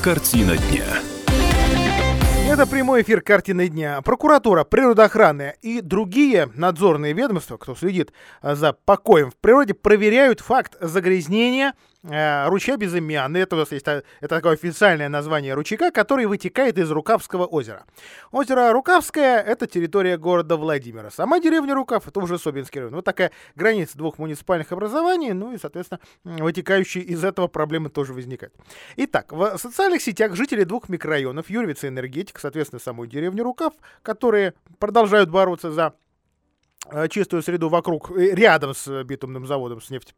Картина 0.00 0.56
дня. 0.56 1.05
Это 2.56 2.66
прямой 2.66 3.02
эфир 3.02 3.20
«Картины 3.20 3.68
дня». 3.68 4.00
Прокуратура, 4.00 4.64
природоохранная 4.64 5.56
и 5.60 5.82
другие 5.82 6.48
надзорные 6.54 7.12
ведомства, 7.12 7.58
кто 7.58 7.74
следит 7.74 8.14
за 8.42 8.72
покоем 8.72 9.30
в 9.30 9.36
природе, 9.36 9.74
проверяют 9.74 10.40
факт 10.40 10.74
загрязнения 10.80 11.74
ручья 12.48 12.76
Безымянный. 12.76 13.40
Это 13.40 13.56
есть 13.70 13.86
это 13.86 14.04
такое 14.28 14.52
официальное 14.52 15.08
название 15.08 15.54
ручейка, 15.54 15.90
который 15.90 16.26
вытекает 16.26 16.78
из 16.78 16.90
Рукавского 16.90 17.46
озера. 17.46 17.84
Озеро 18.30 18.72
Рукавское– 18.72 19.40
это 19.46 19.66
территория 19.66 20.16
города 20.16 20.56
Владимира. 20.56 21.10
Сама 21.10 21.40
деревня 21.40 21.74
Рукав– 21.74 22.06
это 22.08 22.20
уже 22.20 22.38
Собинский 22.38 22.80
район. 22.80 22.94
Вот 22.94 23.04
такая 23.04 23.32
граница 23.54 23.98
двух 23.98 24.18
муниципальных 24.18 24.72
образований, 24.72 25.32
ну 25.32 25.52
и, 25.52 25.58
соответственно, 25.58 26.00
вытекающие 26.24 27.04
из 27.04 27.24
этого 27.24 27.48
проблемы 27.48 27.90
тоже 27.90 28.12
возникают. 28.12 28.54
Итак, 28.96 29.32
в 29.32 29.58
социальных 29.58 30.02
сетях 30.02 30.34
жители 30.34 30.64
двух 30.64 30.88
микрорайонов 30.88 31.50
Юрвица 31.50 31.88
энергетик, 31.88 32.38
соответственно, 32.38 32.80
самой 32.80 33.08
деревни 33.08 33.40
Рукав, 33.40 33.72
которые 34.02 34.54
продолжают 34.78 35.30
бороться 35.30 35.70
за 35.70 35.86
Э, 35.86 35.90
чистую 37.10 37.42
среду 37.42 37.68
вокруг, 37.68 38.10
э, 38.10 38.34
рядом 38.34 38.74
с 38.74 39.04
битумным 39.04 39.46
заводом, 39.46 39.80
с 39.80 39.90
нефть, 39.90 40.14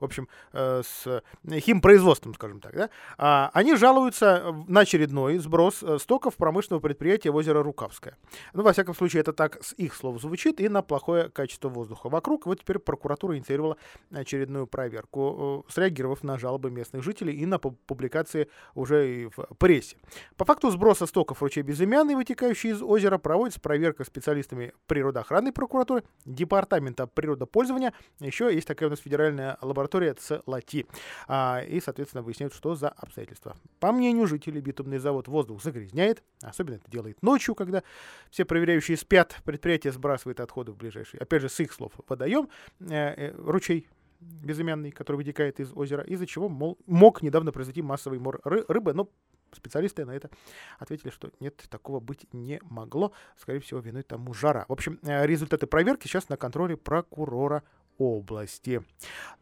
в 0.00 0.04
общем, 0.04 0.28
э, 0.52 0.82
с 0.84 1.22
химпроизводством, 1.48 2.34
скажем 2.34 2.60
так, 2.60 2.74
да, 2.74 2.90
а, 3.18 3.50
они 3.54 3.76
жалуются 3.76 4.54
на 4.68 4.80
очередной 4.80 5.38
сброс 5.38 5.84
стоков 5.98 6.36
промышленного 6.36 6.80
предприятия 6.80 7.30
в 7.30 7.36
озеро 7.36 7.62
Рукавское. 7.62 8.16
Ну, 8.52 8.62
во 8.62 8.72
всяком 8.72 8.94
случае, 8.94 9.20
это 9.20 9.32
так 9.32 9.62
с 9.62 9.72
их 9.74 9.94
слов 9.94 10.20
звучит, 10.20 10.60
и 10.60 10.68
на 10.68 10.82
плохое 10.82 11.28
качество 11.28 11.68
воздуха 11.68 12.08
вокруг. 12.08 12.46
Вот 12.46 12.60
теперь 12.60 12.78
прокуратура 12.78 13.36
инициировала 13.36 13.76
очередную 14.10 14.66
проверку, 14.66 15.64
среагировав 15.68 16.22
на 16.22 16.38
жалобы 16.38 16.70
местных 16.70 17.02
жителей 17.02 17.34
и 17.34 17.46
на 17.46 17.58
публикации 17.58 18.48
уже 18.74 19.22
и 19.22 19.26
в 19.26 19.54
прессе. 19.58 19.96
По 20.36 20.44
факту 20.44 20.70
сброса 20.70 21.06
стоков 21.06 21.42
ручей 21.42 21.62
Безымянный, 21.62 22.14
вытекающий 22.14 22.70
из 22.70 22.82
озера, 22.82 23.18
проводится 23.18 23.60
проверка 23.60 24.04
специалистами 24.04 24.72
природоохранной 24.86 25.52
прокуратуры 25.52 26.04
Департамента 26.24 27.06
природопользования. 27.06 27.92
Еще 28.20 28.54
есть 28.54 28.68
такая 28.68 28.88
у 28.88 28.90
нас 28.90 29.00
федеральная 29.00 29.58
лаборатория 29.60 30.14
ЦЛАТИ. 30.14 30.86
А, 31.26 31.62
и, 31.66 31.80
соответственно, 31.80 32.22
выясняют, 32.22 32.54
что 32.54 32.74
за 32.74 32.90
обстоятельства. 32.90 33.56
По 33.80 33.90
мнению 33.92 34.26
жителей, 34.26 34.60
битумный 34.60 34.98
завод 34.98 35.26
воздух 35.26 35.62
загрязняет. 35.62 36.22
Особенно 36.40 36.76
это 36.76 36.90
делает 36.90 37.20
ночью, 37.22 37.54
когда 37.54 37.82
все 38.30 38.44
проверяющие 38.44 38.96
спят. 38.96 39.36
Предприятие 39.44 39.92
сбрасывает 39.92 40.40
отходы 40.40 40.72
в 40.72 40.76
ближайший, 40.76 41.18
опять 41.18 41.42
же, 41.42 41.48
с 41.48 41.58
их 41.60 41.72
слов, 41.72 41.92
водоем, 42.08 42.48
э, 42.80 42.86
э, 42.94 43.34
ручей 43.36 43.88
безымянный, 44.20 44.92
который 44.92 45.16
вытекает 45.16 45.60
из 45.60 45.72
озера, 45.74 46.04
из-за 46.04 46.26
чего 46.26 46.48
мол, 46.48 46.78
мог 46.86 47.22
недавно 47.22 47.52
произойти 47.52 47.82
массовый 47.82 48.18
мор 48.18 48.40
рыбы, 48.44 48.92
но 48.92 49.08
Специалисты 49.54 50.04
на 50.04 50.12
это 50.12 50.30
ответили, 50.78 51.10
что 51.10 51.30
нет, 51.40 51.56
такого 51.68 52.00
быть 52.00 52.26
не 52.32 52.60
могло. 52.70 53.12
Скорее 53.36 53.60
всего, 53.60 53.80
виной 53.80 54.02
тому 54.02 54.34
жара. 54.34 54.64
В 54.68 54.72
общем, 54.72 54.98
э, 55.02 55.26
результаты 55.26 55.66
проверки 55.66 56.06
сейчас 56.06 56.28
на 56.28 56.36
контроле 56.36 56.76
прокурора 56.76 57.62
области. 57.98 58.82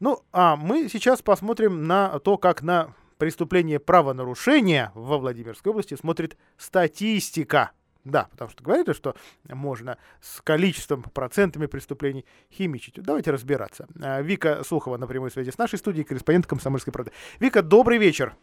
Ну, 0.01 0.21
а 0.33 0.57
мы 0.57 0.89
сейчас 0.89 1.23
посмотрим 1.23 1.87
на 1.87 2.19
то, 2.19 2.37
как 2.39 2.63
на 2.63 2.95
преступление 3.19 3.79
правонарушения 3.79 4.93
во 4.95 5.19
Владимирской 5.19 5.71
области 5.71 5.95
смотрит 5.95 6.37
статистика. 6.57 7.73
Да, 8.03 8.29
потому 8.31 8.51
что 8.51 8.65
говорили, 8.65 8.95
что 8.95 9.15
можно 9.45 9.99
с 10.23 10.41
количеством, 10.41 11.03
процентами 11.03 11.67
преступлений 11.67 12.25
химичить. 12.51 12.95
Давайте 12.95 13.31
разбираться. 13.31 13.87
Э, 14.01 14.23
Вика 14.23 14.65
Сухова 14.65 14.97
на 14.97 15.07
прямой 15.07 15.31
связи 15.31 15.51
с 15.51 15.59
нашей 15.59 15.79
студией, 15.79 16.05
корреспондент 16.05 16.47
«Комсомольской 16.47 16.93
правды». 16.95 17.13
Вика, 17.41 17.63
добрый 17.63 17.99
вечер. 17.99 18.35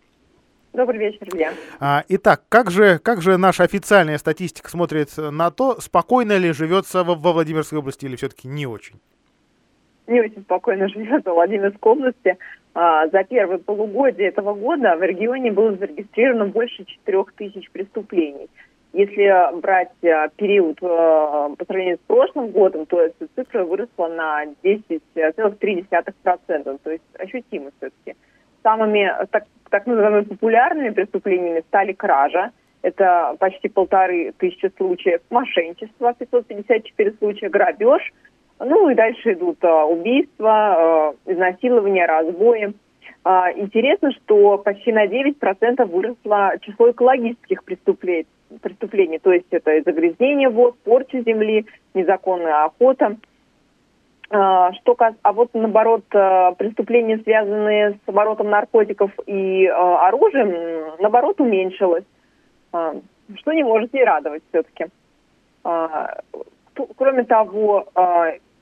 Добрый 0.77 0.99
вечер, 0.99 1.27
Илья. 1.33 1.51
А, 1.79 2.03
итак, 2.07 2.43
как 2.49 2.69
же, 2.69 2.99
как 2.99 3.19
же 3.19 3.37
наша 3.37 3.63
официальная 3.63 4.19
статистика 4.19 4.69
смотрит 4.69 5.09
на 5.17 5.49
то, 5.49 5.81
спокойно 5.81 6.37
ли 6.37 6.53
живется 6.53 7.03
во, 7.03 7.15
во 7.15 7.33
Владимирской 7.33 7.79
области 7.79 8.05
или 8.05 8.15
все-таки 8.15 8.47
не 8.47 8.67
очень? 8.67 8.99
Не 10.05 10.21
очень 10.21 10.43
спокойно 10.43 10.87
живется 10.89 11.31
в 11.31 11.33
Владимирской 11.33 11.91
области. 11.91 12.37
А, 12.75 13.07
за 13.07 13.23
первое 13.23 13.57
полугодие 13.57 14.27
этого 14.27 14.53
года 14.53 14.95
в 14.95 15.01
регионе 15.01 15.51
было 15.51 15.75
зарегистрировано 15.75 16.45
больше 16.45 16.85
4 16.85 17.23
тысяч 17.35 17.71
преступлений. 17.71 18.47
Если 18.93 19.59
брать 19.59 19.89
а, 20.03 20.27
период 20.35 20.79
по 20.79 21.55
сравнению 21.65 21.97
с 21.97 22.05
прошлым 22.05 22.49
годом, 22.49 22.85
то 22.85 23.01
эта 23.01 23.25
цифра 23.35 23.63
выросла 23.63 24.09
на 24.09 24.43
10,3%, 24.63 26.79
то 26.83 26.91
есть 26.91 27.03
ощутимо 27.17 27.71
все-таки. 27.79 28.15
Самыми 28.67 29.09
так, 29.31 29.45
так 29.69 29.87
называемыми 29.87 30.25
популярными 30.25 30.89
преступлениями 30.89 31.63
стали 31.69 31.93
кража, 31.93 32.51
это 32.81 33.37
почти 33.39 33.69
полторы 33.69 34.33
тысячи 34.37 34.69
случаев, 34.75 35.21
мошенничество, 35.29 36.13
554 36.13 37.13
случая, 37.17 37.47
грабеж, 37.47 38.01
ну 38.59 38.89
и 38.89 38.95
дальше 38.95 39.31
идут 39.33 39.63
а, 39.63 39.85
убийства, 39.85 40.51
а, 40.51 41.13
изнасилования, 41.25 42.05
разбои. 42.05 42.73
А, 43.23 43.53
интересно, 43.53 44.11
что 44.11 44.57
почти 44.57 44.91
на 44.91 45.05
9% 45.05 45.85
выросло 45.85 46.51
число 46.59 46.91
экологических 46.91 47.63
преступлений, 47.63 48.27
преступлений, 48.61 49.19
то 49.19 49.31
есть 49.31 49.47
это 49.51 49.81
загрязнение 49.85 50.49
вод, 50.49 50.77
порча 50.79 51.21
земли, 51.21 51.67
незаконная 51.93 52.65
охота. 52.65 53.15
А, 54.29 54.73
что, 54.73 54.97
а 55.21 55.31
вот 55.33 55.51
наоборот, 55.53 56.03
а, 56.13 56.51
преступления, 56.51 57.17
связанные 57.19 57.93
с 57.93 58.09
оборотом 58.09 58.49
наркотиков 58.49 59.11
и 59.25 59.65
а, 59.67 60.07
оружием, 60.07 60.95
наоборот, 60.99 61.39
уменьшилось. 61.39 62.03
Что 62.71 63.53
не 63.53 63.63
может 63.63 63.93
не 63.93 64.03
радовать 64.03 64.43
все-таки. 64.49 64.87
Кроме 65.63 67.23
того, 67.23 67.87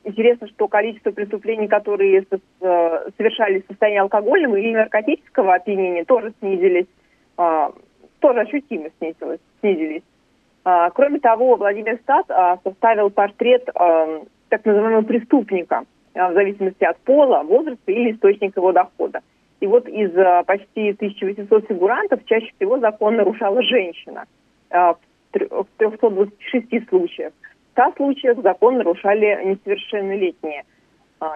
интересно, 0.04 0.47
что 0.47 0.67
количество 0.67 1.12
преступлений, 1.12 1.67
которые 1.67 2.25
совершались 2.60 3.63
в 3.63 3.67
состоянии 3.67 3.99
алкогольного 3.99 4.56
или 4.56 4.73
наркотического 4.73 5.56
опьянения, 5.56 6.06
тоже 6.06 6.34
снизились, 6.39 6.88
тоже 7.36 8.39
ощутимо 8.39 8.89
снизились. 8.99 9.39
снизились. 9.60 10.04
Кроме 10.93 11.19
того, 11.19 11.56
Владимир 11.56 11.99
Стат 12.04 12.28
составил 12.63 13.10
портрет 13.10 13.67
так 14.56 14.65
называемого 14.65 15.02
преступника, 15.02 15.84
э, 16.13 16.32
в 16.32 16.34
зависимости 16.34 16.84
от 16.84 16.98
пола, 17.00 17.44
возраста 17.44 17.91
или 17.91 18.12
источника 18.12 18.60
его 18.60 18.72
дохода. 18.72 19.20
И 19.60 19.68
вот 19.68 19.88
из 19.88 20.15
э, 20.15 20.44
почти 20.46 20.91
1800 20.91 21.68
фигурантов 21.68 22.26
чаще 22.26 22.52
всего 22.56 22.80
закон 22.80 23.18
нарушала 23.18 23.62
женщина 23.63 24.26
э, 24.70 24.94
в 25.34 25.68
326 25.78 26.88
случаях. 26.88 27.34
В 27.70 27.82
100 27.82 27.94
случаях 27.98 28.41
закон 28.41 28.78
нарушали 28.78 29.44
несовершеннолетние 29.44 30.63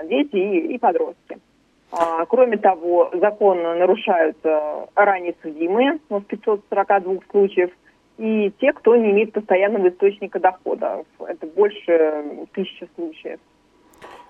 дети 0.05 0.37
и, 0.37 0.77
подростки. 0.77 1.37
Кроме 2.29 2.57
того, 2.57 3.09
закон 3.13 3.61
нарушают 3.61 4.37
ранее 4.95 5.35
судимые 5.41 5.99
в 6.09 6.21
542 6.21 7.15
случаев– 7.31 7.71
и 8.19 8.51
те, 8.59 8.73
кто 8.73 8.97
не 8.97 9.11
имеет 9.11 9.31
постоянного 9.31 9.89
источника 9.89 10.39
дохода. 10.39 11.05
Это 11.25 11.47
больше 11.47 12.45
тысячи 12.53 12.87
случаев. 12.95 13.39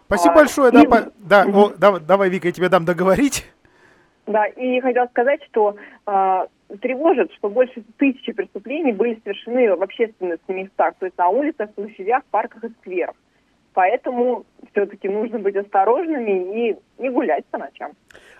Спасибо 0.05 0.33
а, 0.33 0.35
большое. 0.35 0.69
И... 0.69 0.71
Да, 0.73 0.83
по... 0.83 1.11
да, 1.17 1.45
о, 1.51 1.69
давай, 1.75 2.01
давай, 2.01 2.29
Вика, 2.29 2.47
я 2.47 2.53
тебе 2.53 2.69
дам 2.69 2.85
договорить. 2.85 3.45
Да, 4.27 4.45
и 4.45 4.79
хотел 4.79 5.07
сказать, 5.07 5.41
что 5.49 5.75
э, 6.05 6.47
тревожит, 6.81 7.33
что 7.33 7.49
больше 7.49 7.83
тысячи 7.97 8.31
преступлений 8.31 8.91
были 8.91 9.19
совершены 9.23 9.75
в 9.75 9.81
общественных 9.81 10.39
местах, 10.47 10.93
то 10.99 11.07
есть 11.07 11.17
на 11.17 11.29
улицах, 11.29 11.73
площадях, 11.73 12.23
парках 12.29 12.63
и 12.63 12.69
скверах. 12.81 13.15
Поэтому 13.73 14.45
все-таки 14.71 15.07
нужно 15.09 15.39
быть 15.39 15.55
осторожными 15.55 16.69
и 16.69 16.77
не 16.97 17.09
гулять 17.09 17.45
по 17.45 17.57
ночам. 17.57 17.93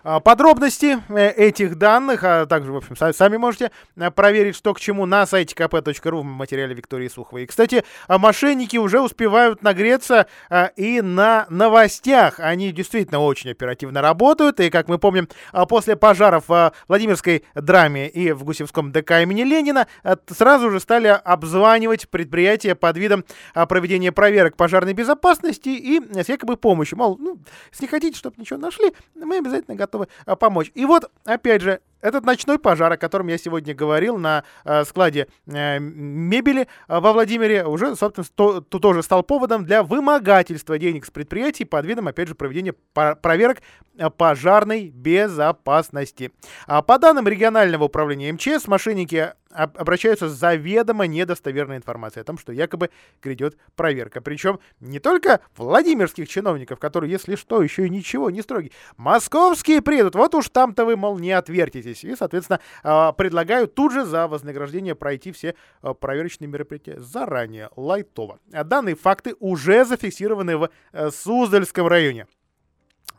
А, 0.04 0.20
подробности 0.20 0.98
э, 1.10 1.30
этих 1.32 1.78
данных, 1.78 2.24
а 2.24 2.46
также, 2.46 2.72
в 2.72 2.78
общем, 2.78 2.96
сами 2.96 3.38
можете 3.38 3.72
э, 3.98 4.12
проверить, 4.12 4.56
что 4.56 4.74
к 4.74 4.80
чему 4.80 5.06
на 5.06 5.26
сайте 5.26 5.56
kp.ru 5.56 6.22
в 6.22 6.24
материале 6.24 6.74
Виктории 6.74 7.08
Суховой. 7.08 7.44
И, 7.44 7.46
кстати, 7.46 7.84
а, 8.08 8.18
мошенники 8.18 8.78
уже 8.78 9.02
успевают 9.02 9.62
нагреться 9.62 10.28
и 10.76 11.02
на 11.02 11.46
новостях. 11.50 12.40
Они 12.40 12.72
действительно 12.72 13.20
очень 13.20 13.52
оперативно 13.52 14.02
работают. 14.02 14.60
И, 14.60 14.70
как 14.70 14.88
мы 14.88 14.98
помним, 14.98 15.28
после 15.68 15.96
пожаров 15.96 16.48
в 16.48 16.74
Владимирской 16.88 17.44
драме 17.56 18.08
и 18.08 18.32
в 18.32 18.44
Гусевском 18.44 18.92
ДК 18.92 19.12
имени 19.22 19.44
Ленина 19.44 19.88
сразу 20.28 20.72
же 20.72 20.80
стали 20.80 21.08
обзванивать 21.08 22.10
предприятия 22.10 22.76
под 22.76 22.98
видом 22.98 23.26
проведения 23.68 24.12
проверок 24.12 24.56
пожарной 24.56 24.94
безопасности 24.94 25.70
и 25.70 26.00
с 26.10 26.30
якобы 26.30 26.58
помощью. 26.58 26.98
Мол, 26.98 27.18
ну, 27.18 27.40
если 27.72 27.88
хотите, 27.88 28.18
чтобы 28.18 28.36
ничего 28.38 28.60
нашли, 28.60 28.94
мы 29.16 29.38
обязательно 29.38 29.76
готовы 29.76 30.08
а, 30.26 30.36
помочь. 30.36 30.72
И 30.76 30.86
вот, 30.86 31.12
опять 31.26 31.62
же, 31.62 31.82
этот 32.02 32.26
ночной 32.26 32.60
пожар, 32.60 32.92
о 32.92 32.98
котором 32.98 33.28
я 33.28 33.38
сегодня 33.38 33.74
говорил 33.74 34.18
на 34.18 34.44
э, 34.66 34.84
складе 34.86 35.28
э, 35.48 35.80
мебели 35.80 36.68
э, 36.88 37.00
во 37.00 37.14
Владимире, 37.14 37.66
уже, 37.66 37.96
собственно, 37.96 38.26
то, 38.36 38.62
то, 38.62 38.80
тоже 38.80 39.04
стал 39.04 39.24
поводом 39.24 39.66
для 39.66 39.84
вымогательства 39.84 40.78
денег 40.78 41.06
с 41.06 41.12
предприятий 41.12 41.66
под 41.66 41.86
видом, 41.86 42.08
опять 42.08 42.28
же, 42.28 42.36
проведения 42.36 42.74
проверок 42.94 43.62
э, 43.98 44.10
пожарной 44.10 44.90
безопасности. 44.90 46.32
А 46.68 46.82
по 46.82 46.98
данным 46.98 47.28
регионального 47.28 47.86
управления 47.86 48.32
МЧС, 48.34 48.68
мошенники 48.68 49.34
обращаются 49.52 50.30
с 50.30 50.34
заведомо 50.34 51.08
недостоверной 51.08 51.78
информацией 51.78 52.22
о 52.22 52.26
том, 52.26 52.38
что 52.38 52.52
якобы 52.52 52.92
грядет 53.22 53.58
проверка. 53.76 54.22
Причем 54.22 54.60
не 54.80 55.00
только 55.00 55.40
владимирских 55.58 56.30
чиновников, 56.30 56.80
которые, 56.80 57.12
если 57.12 57.36
что, 57.36 57.62
еще 57.62 57.88
и 57.88 57.90
ничего 57.90 58.30
не 58.30 58.42
строгие. 58.42 58.72
Московские 58.98 59.82
приедут, 59.82 60.16
вот 60.16 60.36
уж 60.36 60.50
там-то 60.50 60.86
вы, 60.86 60.96
мол, 60.96 61.18
не 61.18 61.32
отвертитесь. 61.32 61.89
И, 61.92 62.16
соответственно, 62.16 62.60
а, 62.84 63.12
предлагаю 63.12 63.68
тут 63.68 63.94
же 63.94 64.06
за 64.06 64.28
вознаграждение 64.28 64.96
пройти 64.96 65.32
все 65.32 65.56
а, 65.82 65.94
проверочные 65.94 66.48
мероприятия 66.48 67.00
заранее, 67.00 67.70
лайтово. 67.76 68.40
Данные 68.48 68.96
факты 68.96 69.36
уже 69.40 69.86
зафиксированы 69.86 70.58
в 70.58 70.70
э, 70.92 71.10
Суздальском 71.12 71.88
районе. 71.88 72.28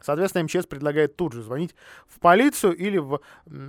Соответственно, 0.03 0.45
МЧС 0.45 0.67
предлагает 0.67 1.17
тут 1.17 1.33
же 1.33 1.43
звонить 1.43 1.75
в 2.07 2.21
полицию 2.21 2.77
или 2.77 2.99
в 2.99 3.21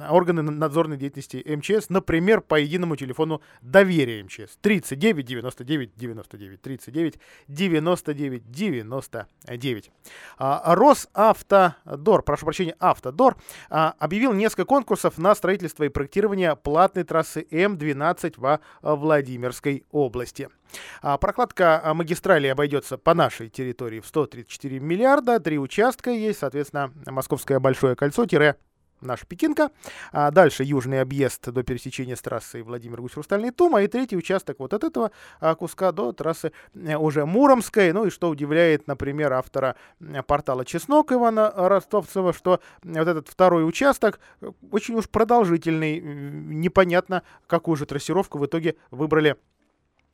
органы 0.10 0.42
надзорной 0.42 0.98
деятельности 0.98 1.44
МЧС, 1.46 1.90
например, 1.90 2.42
по 2.42 2.56
единому 2.56 2.96
телефону 2.96 3.42
доверия 3.62 4.24
МЧС 4.24 4.58
39 4.62 5.26
99 5.26 5.92
99 5.96 6.62
39 6.62 7.20
99 7.48 8.52
99. 8.52 9.92
А, 10.38 10.76
Росавтодор, 10.76 12.24
прошу 12.24 12.46
прощения, 12.46 12.76
Автодор 12.80 13.38
а, 13.70 13.96
объявил 14.00 14.34
несколько 14.34 14.66
конкурсов 14.66 15.18
на 15.18 15.36
строительство 15.36 15.84
и 15.84 15.90
проектирование 15.90 16.56
платной 16.56 17.04
трассы 17.04 17.46
М12 17.50 18.36
во 18.38 18.60
Владимирской 18.82 19.86
области. 19.92 20.50
А 21.02 21.18
прокладка 21.18 21.82
а, 21.84 21.94
магистрали 21.94 22.48
обойдется 22.48 22.98
по 22.98 23.14
нашей 23.14 23.50
территории 23.50 24.00
в 24.00 24.08
134 24.08 24.80
миллиарда. 24.80 25.40
Три 25.40 25.58
участка 25.60 26.12
есть, 26.12 26.40
соответственно, 26.40 26.92
Московское 27.06 27.60
Большое 27.60 27.96
кольцо 27.96 28.26
наша 29.02 29.26
Пекинка. 29.26 29.72
А 30.12 30.32
дальше 30.32 30.64
южный 30.64 31.02
объезд 31.02 31.50
до 31.50 31.64
пересечения 31.64 32.16
с 32.16 32.22
трассой 32.22 32.62
Владимир 32.62 33.02
Гусь 33.02 33.14
Хрустальный 33.14 33.52
Тума. 33.52 33.82
И 33.82 33.88
третий 33.88 34.18
участок 34.18 34.60
вот 34.60 34.74
от 34.74 34.84
этого 34.84 35.12
а, 35.40 35.56
куска 35.56 35.92
до 35.92 36.12
трассы 36.14 36.52
э, 36.74 36.96
уже 36.96 37.26
Муромской. 37.26 37.92
Ну 37.92 38.06
и 38.06 38.10
что 38.10 38.30
удивляет, 38.30 38.88
например, 38.88 39.34
автора 39.34 39.76
портала 40.28 40.66
Чеснок 40.66 41.12
Ивана 41.12 41.52
Ростовцева, 41.56 42.34
что 42.34 42.60
вот 42.84 43.08
этот 43.08 43.28
второй 43.28 43.68
участок 43.68 44.20
э, 44.42 44.52
очень 44.72 44.96
уж 44.96 45.10
продолжительный. 45.10 46.00
Непонятно, 46.00 47.24
какую 47.48 47.76
же 47.76 47.86
трассировку 47.86 48.38
в 48.38 48.46
итоге 48.46 48.76
выбрали 48.92 49.32
Э, 49.32 49.36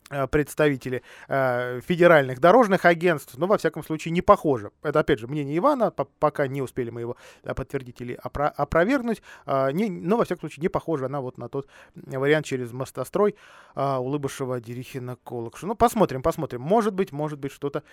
представители 0.10 1.04
э, 1.28 1.82
федеральных 1.82 2.40
дорожных 2.40 2.86
агентств, 2.86 3.38
но, 3.38 3.48
во 3.48 3.58
всяком 3.58 3.84
случае, 3.84 4.12
не 4.12 4.22
похоже. 4.22 4.72
Это, 4.84 5.00
опять 5.00 5.20
же, 5.20 5.28
мнение 5.28 5.58
Ивана, 5.58 5.92
по 5.92 6.06
пока 6.06 6.48
не 6.48 6.62
успели 6.62 6.90
мы 6.90 7.02
его 7.02 7.18
э, 7.44 7.54
подтвердить 7.54 8.02
или 8.02 8.18
опро 8.24 8.48
опровергнуть, 8.48 9.22
э, 9.46 9.72
но, 9.72 10.18
во 10.18 10.26
всяком 10.26 10.42
случае, 10.42 10.62
не 10.62 10.70
похожа 10.70 11.06
она 11.08 11.22
вот 11.22 11.38
на 11.38 11.50
тот 11.50 11.68
вариант 11.96 12.46
через 12.46 12.72
мостострой 12.72 13.36
э, 13.76 13.96
Улыбышева, 13.98 14.62
Дерихина, 14.62 15.18
Колокшу. 15.24 15.68
Ну, 15.68 15.76
посмотрим, 15.76 16.22
посмотрим. 16.22 16.62
Может 16.62 16.94
быть, 16.94 17.12
может 17.12 17.40
быть, 17.40 17.52
что-то 17.52 17.84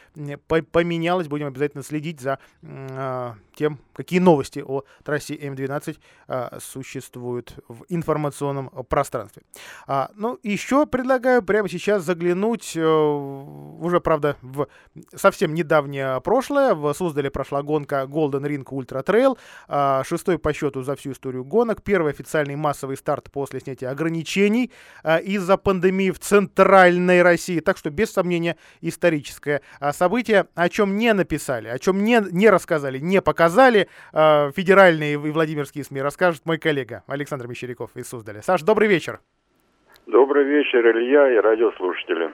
поменялось. 0.70 1.28
Будем 1.28 1.46
обязательно 1.46 1.82
следить 1.82 2.20
за 2.20 2.38
э, 2.62 3.32
тем, 3.54 3.78
какие 3.92 4.20
новости 4.20 4.62
о 4.66 4.84
трассе 5.02 5.34
М12 5.34 5.98
э, 6.28 6.58
существуют 6.60 7.58
в 7.68 7.84
информационном 7.88 8.68
пространстве. 8.88 9.42
А, 9.86 10.10
ну, 10.14 10.38
еще 10.42 10.86
предлагаю 10.86 11.42
прямо 11.42 11.68
сейчас 11.68 12.03
заглянуть 12.04 12.76
э, 12.76 12.84
уже, 12.84 14.00
правда, 14.00 14.36
в 14.42 14.68
совсем 15.14 15.54
недавнее 15.54 16.20
прошлое. 16.20 16.74
В 16.74 16.92
Суздале 16.94 17.30
прошла 17.30 17.62
гонка 17.62 18.06
Golden 18.08 18.46
Ring 18.46 18.64
Ultra 18.64 19.04
Trail, 19.04 20.04
шестой 20.04 20.38
по 20.38 20.52
счету 20.52 20.82
за 20.82 20.96
всю 20.96 21.12
историю 21.12 21.44
гонок, 21.44 21.82
первый 21.82 22.12
официальный 22.12 22.56
массовый 22.56 22.96
старт 22.96 23.30
после 23.30 23.60
снятия 23.60 23.90
ограничений 23.90 24.70
э, 25.02 25.20
из-за 25.22 25.56
пандемии 25.56 26.10
в 26.10 26.18
центральной 26.18 27.22
России. 27.22 27.60
Так 27.60 27.78
что, 27.78 27.90
без 27.90 28.12
сомнения, 28.12 28.56
историческое 28.80 29.62
событие, 29.92 30.46
о 30.54 30.68
чем 30.68 30.96
не 30.96 31.12
написали, 31.12 31.68
о 31.68 31.78
чем 31.78 32.04
не, 32.04 32.22
не 32.30 32.50
рассказали, 32.50 32.98
не 32.98 33.20
показали 33.20 33.88
э, 34.12 34.52
федеральные 34.54 35.14
и 35.14 35.16
владимирские 35.16 35.84
СМИ, 35.84 36.02
расскажет 36.02 36.44
мой 36.46 36.58
коллега 36.58 37.02
Александр 37.06 37.46
Мещеряков 37.46 37.96
из 37.96 38.08
Суздаля. 38.08 38.42
Саш, 38.42 38.62
добрый 38.62 38.88
вечер. 38.88 39.20
Добрый 40.06 40.44
вечер, 40.44 40.86
Илья 40.86 41.32
и 41.32 41.36
радиослушатели. 41.38 42.30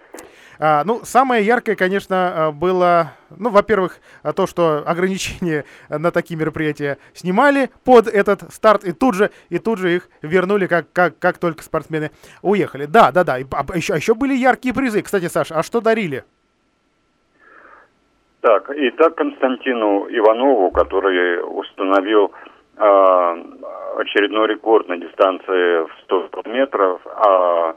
А, 0.58 0.82
ну, 0.84 1.00
самое 1.04 1.46
яркое, 1.46 1.76
конечно, 1.76 2.46
а, 2.48 2.52
было, 2.52 3.12
ну, 3.38 3.50
во-первых, 3.50 3.98
а, 4.24 4.32
то, 4.32 4.48
что 4.48 4.82
ограничения 4.84 5.64
на 5.88 6.10
такие 6.10 6.38
мероприятия 6.38 6.98
снимали 7.14 7.70
под 7.84 8.08
этот 8.08 8.52
старт, 8.52 8.82
и 8.82 8.92
тут 8.92 9.14
же, 9.14 9.30
и 9.50 9.60
тут 9.60 9.78
же 9.78 9.94
их 9.94 10.08
вернули, 10.20 10.66
как, 10.66 10.92
как, 10.92 11.18
как 11.20 11.38
только 11.38 11.62
спортсмены 11.62 12.10
уехали. 12.42 12.86
Да, 12.86 13.12
да, 13.12 13.22
да. 13.22 13.38
И, 13.38 13.44
а, 13.52 13.64
еще, 13.76 13.94
еще 13.94 14.14
были 14.16 14.34
яркие 14.34 14.74
призы. 14.74 15.02
Кстати, 15.02 15.26
Саш, 15.26 15.52
а 15.52 15.62
что 15.62 15.80
дарили? 15.80 16.24
Так, 18.40 18.70
и 18.70 18.90
так 18.90 19.14
Константину 19.14 20.08
Иванову, 20.10 20.72
который 20.72 21.40
установил 21.44 22.32
э, 22.76 23.44
очередной 23.96 24.48
рекорд 24.48 24.88
на 24.88 24.96
дистанции 24.96 25.84
в 25.84 25.90
100 26.04 26.42
метров, 26.46 27.00
а 27.06 27.74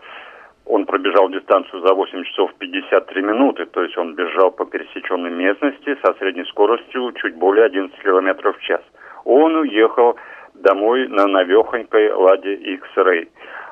он 0.65 0.85
пробежал 0.85 1.29
дистанцию 1.29 1.85
за 1.85 1.93
8 1.93 2.23
часов 2.23 2.53
53 2.57 3.21
минуты, 3.21 3.65
то 3.65 3.83
есть 3.83 3.97
он 3.97 4.15
бежал 4.15 4.51
по 4.51 4.65
пересеченной 4.65 5.31
местности 5.31 5.97
со 6.03 6.13
средней 6.13 6.45
скоростью 6.45 7.11
чуть 7.13 7.35
более 7.35 7.65
11 7.65 7.99
километров 8.01 8.57
в 8.57 8.61
час. 8.61 8.81
Он 9.25 9.55
уехал 9.55 10.15
домой 10.53 11.07
на 11.07 11.27
новехонькой 11.27 12.11
Ладе 12.13 12.53
X-Ray. 12.53 13.27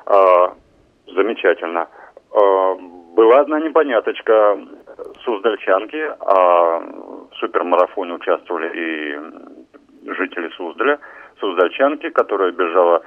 А, 0.06 0.54
замечательно. 1.06 1.88
А, 2.34 2.74
была 3.14 3.40
одна 3.40 3.60
непоняточка. 3.60 4.58
Суздальчанки, 5.24 6.10
а 6.20 6.78
в 6.78 7.34
супермарафоне 7.36 8.14
участвовали 8.14 8.70
и 8.74 10.10
жители 10.12 10.48
Суздаля– 10.56 10.98
суздальчанки, 11.42 12.08
которая 12.10 12.52
бежала 12.52 13.02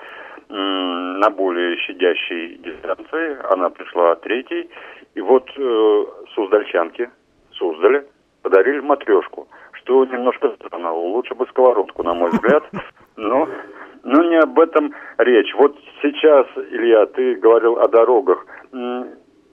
на 0.49 1.29
более 1.29 1.77
щадящей 1.77 2.57
дистанции. 2.57 3.37
Она 3.51 3.69
пришла 3.69 4.15
третьей. 4.15 4.69
И 5.15 5.21
вот 5.21 5.49
э, 5.57 6.05
суздальчанки, 6.35 7.09
Суздали, 7.53 8.05
подарили 8.43 8.81
матрешку, 8.81 9.47
что 9.71 10.05
немножко 10.05 10.49
странно. 10.59 10.91
Лучше 10.91 11.33
бы 11.35 11.47
сковородку, 11.47 12.03
на 12.03 12.13
мой 12.13 12.29
взгляд. 12.31 12.63
Но, 13.17 13.47
но 14.03 14.23
не 14.23 14.35
об 14.35 14.59
этом 14.59 14.93
речь. 15.17 15.53
Вот 15.55 15.79
сейчас, 16.01 16.45
Илья, 16.69 17.05
ты 17.05 17.35
говорил 17.35 17.79
о 17.79 17.87
дорогах. 17.87 18.45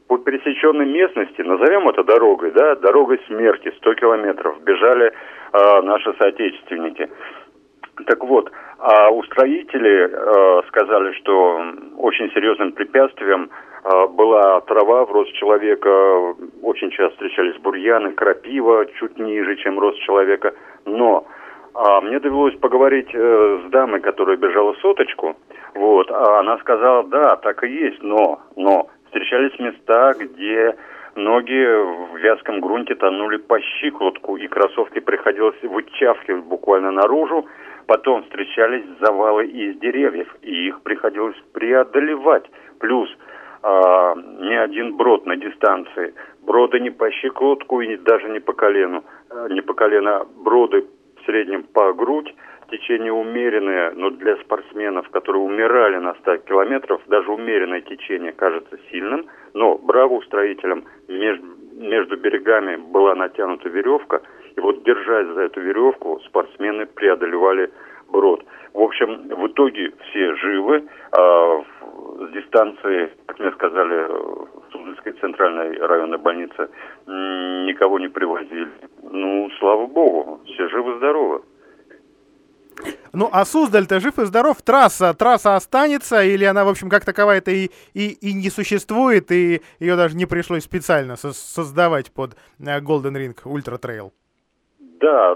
По 0.09 0.19
пересеченной 0.19 0.85
местности, 0.85 1.43
назовем 1.43 1.89
это 1.89 2.03
дорогой, 2.03 2.51
да, 2.51 2.75
дорогой 2.75 3.21
смерти, 3.29 3.73
100 3.77 3.95
километров, 3.95 4.61
бежали 4.65 5.13
э, 5.53 5.83
наши 5.83 6.13
соотечественники. 6.19 7.09
Так 8.07 8.25
вот, 8.25 8.51
а 8.83 9.11
устроители 9.11 10.11
э, 10.11 10.63
сказали, 10.67 11.13
что 11.13 11.63
очень 11.99 12.33
серьезным 12.33 12.73
препятствием 12.73 13.49
э, 13.85 14.07
была 14.09 14.61
трава 14.63 15.05
в 15.05 15.13
рост 15.13 15.33
человека, 15.35 15.89
очень 16.63 16.91
часто 16.91 17.13
встречались 17.13 17.61
бурьяны, 17.61 18.11
крапива 18.11 18.85
чуть 18.99 19.17
ниже, 19.21 19.55
чем 19.59 19.79
рост 19.79 20.01
человека. 20.01 20.53
Но 20.85 21.25
а 21.75 22.01
мне 22.01 22.19
довелось 22.19 22.57
поговорить 22.57 23.11
э, 23.15 23.61
с 23.65 23.71
дамой, 23.71 24.01
которая 24.01 24.37
бежала 24.37 24.75
соточку, 24.83 25.37
вот, 25.75 26.11
а 26.11 26.41
она 26.41 26.59
сказала, 26.59 27.05
да, 27.05 27.37
так 27.37 27.63
и 27.63 27.69
есть, 27.69 28.03
но, 28.03 28.41
но 28.57 28.89
встречались 29.07 29.57
места, 29.61 30.13
где 30.19 30.75
ноги 31.15 31.53
в 31.53 32.17
вязком 32.17 32.61
грунте 32.61 32.97
тонули 32.97 33.37
по 33.37 33.61
щиколотку, 33.61 34.37
и 34.37 34.49
кроссовки 34.49 34.99
приходилось 34.99 35.63
вычавкивать 35.63 36.45
буквально 36.45 36.91
наружу, 36.91 37.47
Потом 37.87 38.23
встречались 38.25 38.85
завалы 39.01 39.47
из 39.47 39.79
деревьев, 39.79 40.35
и 40.43 40.69
их 40.69 40.83
приходилось 40.83 41.37
преодолевать. 41.53 42.45
Плюс 42.79 43.09
а, 43.63 44.15
не 44.15 44.55
один 44.55 44.97
брод 44.97 45.27
на 45.27 45.37
дистанции. 45.37 46.15
Броды 46.43 46.81
не 46.81 46.91
по 46.91 47.11
щекотку 47.11 47.81
и 47.81 47.97
даже 47.97 48.29
не 48.29 48.41
по 48.41 48.53
колену. 48.53 49.05
А, 49.31 49.49
не 49.49 49.61
по 49.61 49.75
колено, 49.75 50.27
броды 50.37 50.87
в 51.21 51.25
среднем 51.25 51.65
по 51.65 51.93
грудь. 51.93 52.35
Течение 52.71 53.13
умеренное, 53.13 53.93
но 53.95 54.09
для 54.11 54.37
спортсменов, 54.37 55.09
которые 55.11 55.43
умирали 55.43 55.99
на 55.99 56.15
100 56.15 56.39
километров, 56.39 57.03
даже 57.07 57.31
умеренное 57.31 57.83
течение 57.83 58.33
кажется 58.33 58.79
сильным. 58.91 59.27
Но 59.53 59.77
браво 59.77 60.15
устроителям 60.15 60.85
между, 61.07 61.47
между 61.75 62.17
берегами 62.17 62.77
была 62.77 63.15
натянута 63.15 63.69
веревка– 63.69 64.23
и 64.57 64.61
вот 64.61 64.83
держась 64.85 65.29
за 65.35 65.43
эту 65.43 65.61
веревку, 65.61 66.21
спортсмены 66.27 66.87
преодолевали 66.87 67.71
Брод. 68.09 68.45
В 68.75 68.81
общем, 68.81 69.29
в 69.29 69.47
итоге 69.49 69.93
все 70.09 70.35
живы. 70.37 70.85
А, 71.13 71.63
с 72.21 72.33
дистанции, 72.33 73.11
как 73.27 73.39
мне 73.39 73.51
сказали, 73.53 74.07
Суздальской 74.71 75.13
центральной 75.13 75.79
районной 75.79 76.19
больницы 76.19 76.69
никого 77.07 77.99
не 77.99 78.09
привозили. 78.09 78.69
Ну, 79.03 79.51
слава 79.59 79.87
богу, 79.87 80.41
все 80.47 80.69
живы-здоровы. 80.69 81.43
Ну, 83.13 83.29
а 83.31 83.45
Суздаль-то 83.45 84.01
жив 84.01 84.19
и 84.19 84.25
здоров. 84.25 84.63
Трасса, 84.63 85.13
трасса 85.15 85.57
останется, 85.57 86.23
или 86.23 86.45
она, 86.45 86.65
в 86.65 86.69
общем, 86.69 86.89
как 86.89 87.05
таковая-то 87.05 87.51
и, 87.51 87.71
и, 87.93 88.09
и 88.09 88.33
не 88.33 88.49
существует, 88.49 89.31
и 89.31 89.61
ее 89.81 89.97
даже 89.97 90.17
не 90.17 90.27
пришлось 90.27 90.65
специально 90.65 91.17
со 91.17 91.33
создавать 91.33 92.11
под 92.11 92.37
э, 92.59 92.81
Golden 92.81 93.15
Ring 93.15 93.37
Ultra 93.45 93.79
Trail? 93.79 94.13
Да, 95.03 95.35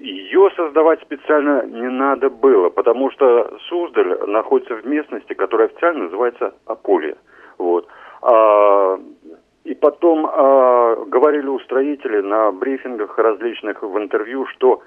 ее 0.00 0.48
создавать 0.54 1.00
специально 1.02 1.66
не 1.66 1.88
надо 1.88 2.30
было, 2.30 2.68
потому 2.68 3.10
что 3.10 3.50
Суздаль 3.68 4.16
находится 4.28 4.76
в 4.76 4.86
местности, 4.86 5.34
которая 5.34 5.66
официально 5.66 6.04
называется 6.04 6.54
Аполье. 6.66 7.16
Вот. 7.58 7.88
А, 8.22 9.00
и 9.64 9.74
потом 9.74 10.24
а, 10.24 11.04
говорили 11.06 11.48
устроители 11.48 12.20
на 12.20 12.52
брифингах 12.52 13.18
различных 13.18 13.82
в 13.82 13.98
интервью, 13.98 14.46
что 14.46 14.82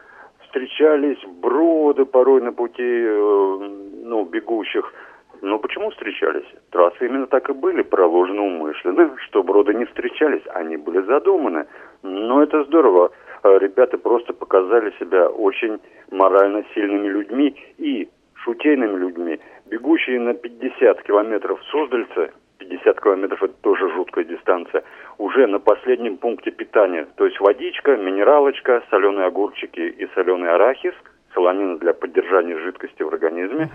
встречались 0.45 1.21
броды 1.41 2.05
порой 2.05 2.41
на 2.41 2.53
пути 2.53 2.81
э, 2.81 3.57
ну, 4.03 4.23
бегущих. 4.23 4.93
Но 5.41 5.59
почему 5.59 5.89
встречались? 5.89 6.45
Трассы 6.71 7.05
именно 7.05 7.27
так 7.27 7.49
и 7.49 7.53
были 7.53 7.81
проложены 7.81 8.41
умышленно, 8.41 9.17
что 9.27 9.43
броды 9.43 9.73
не 9.73 9.83
встречались, 9.83 10.43
они 10.53 10.77
были 10.77 11.01
задуманы. 11.01 11.65
Но 12.03 12.41
это 12.41 12.63
здорово. 12.63 13.11
Э, 13.45 13.59
ребята 13.59 13.99
просто 13.99 14.33
показали 14.33 14.91
себя 14.99 15.27
очень 15.27 15.79
морально 16.09 16.65
сильными 16.73 17.07
людьми 17.07 17.55
и 17.77 18.09
шутейными 18.33 18.97
людьми. 18.97 19.39
Бегущие 19.67 20.19
на 20.19 20.33
50 20.33 21.03
километров 21.03 21.59
в 21.59 21.65
Суздальце 21.65 22.31
50 22.57 22.99
километров 23.01 23.43
это 23.43 23.53
тоже 23.61 23.87
жуткая 23.91 24.23
дистанция, 24.23 24.83
уже 25.19 25.45
на 25.45 25.59
последнем 25.59 26.17
пункте 26.17 26.49
питания. 26.49 27.05
То 27.17 27.25
есть 27.25 27.39
водичка, 27.39 27.95
минералочка, 27.97 28.81
соленые 28.89 29.27
огурчики 29.27 29.81
и 29.81 30.07
соленый 30.15 30.49
арахис, 30.49 30.95
солонина 31.35 31.77
для 31.77 31.93
поддержания 31.93 32.57
жидкости 32.57 33.03
в 33.03 33.09
организме. 33.09 33.69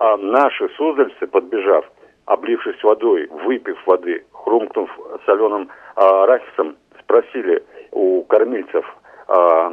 А 0.00 0.16
наши 0.16 0.68
суздальцы, 0.70 1.28
подбежав, 1.28 1.88
облившись 2.24 2.82
водой, 2.82 3.28
выпив 3.30 3.78
воды, 3.86 4.24
хрумкнув 4.32 4.90
соленым 5.24 5.68
а, 5.94 6.24
арахисом, 6.24 6.76
спросили 6.98 7.62
у 7.92 8.22
кормильцев, 8.24 8.84
а, 9.28 9.70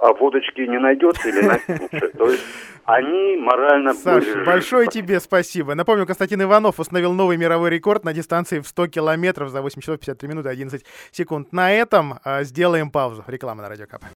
а 0.00 0.12
водочки 0.14 0.60
не 0.60 0.78
найдется 0.78 1.28
или 1.28 1.40
найдется. 1.40 2.08
То 2.18 2.30
есть 2.30 2.44
они 2.84 3.36
морально 3.36 3.94
Саш, 3.94 4.24
были... 4.24 4.44
большое 4.44 4.88
тебе 4.88 5.20
спасибо. 5.20 5.74
Напомню, 5.74 6.06
Константин 6.06 6.42
Иванов 6.42 6.78
установил 6.78 7.12
новый 7.12 7.36
мировой 7.36 7.70
рекорд 7.70 8.04
на 8.04 8.12
дистанции 8.12 8.60
в 8.60 8.68
100 8.68 8.88
километров 8.88 9.48
за 9.50 9.62
8 9.62 9.80
часов 9.80 9.98
53 9.98 10.28
минуты 10.28 10.48
11 10.50 10.84
секунд. 11.10 11.52
На 11.52 11.72
этом 11.72 12.20
э, 12.24 12.44
сделаем 12.44 12.90
паузу. 12.90 13.24
Реклама 13.26 13.62
на 13.62 13.68
Радио 13.68 13.86
КП. 13.86 14.04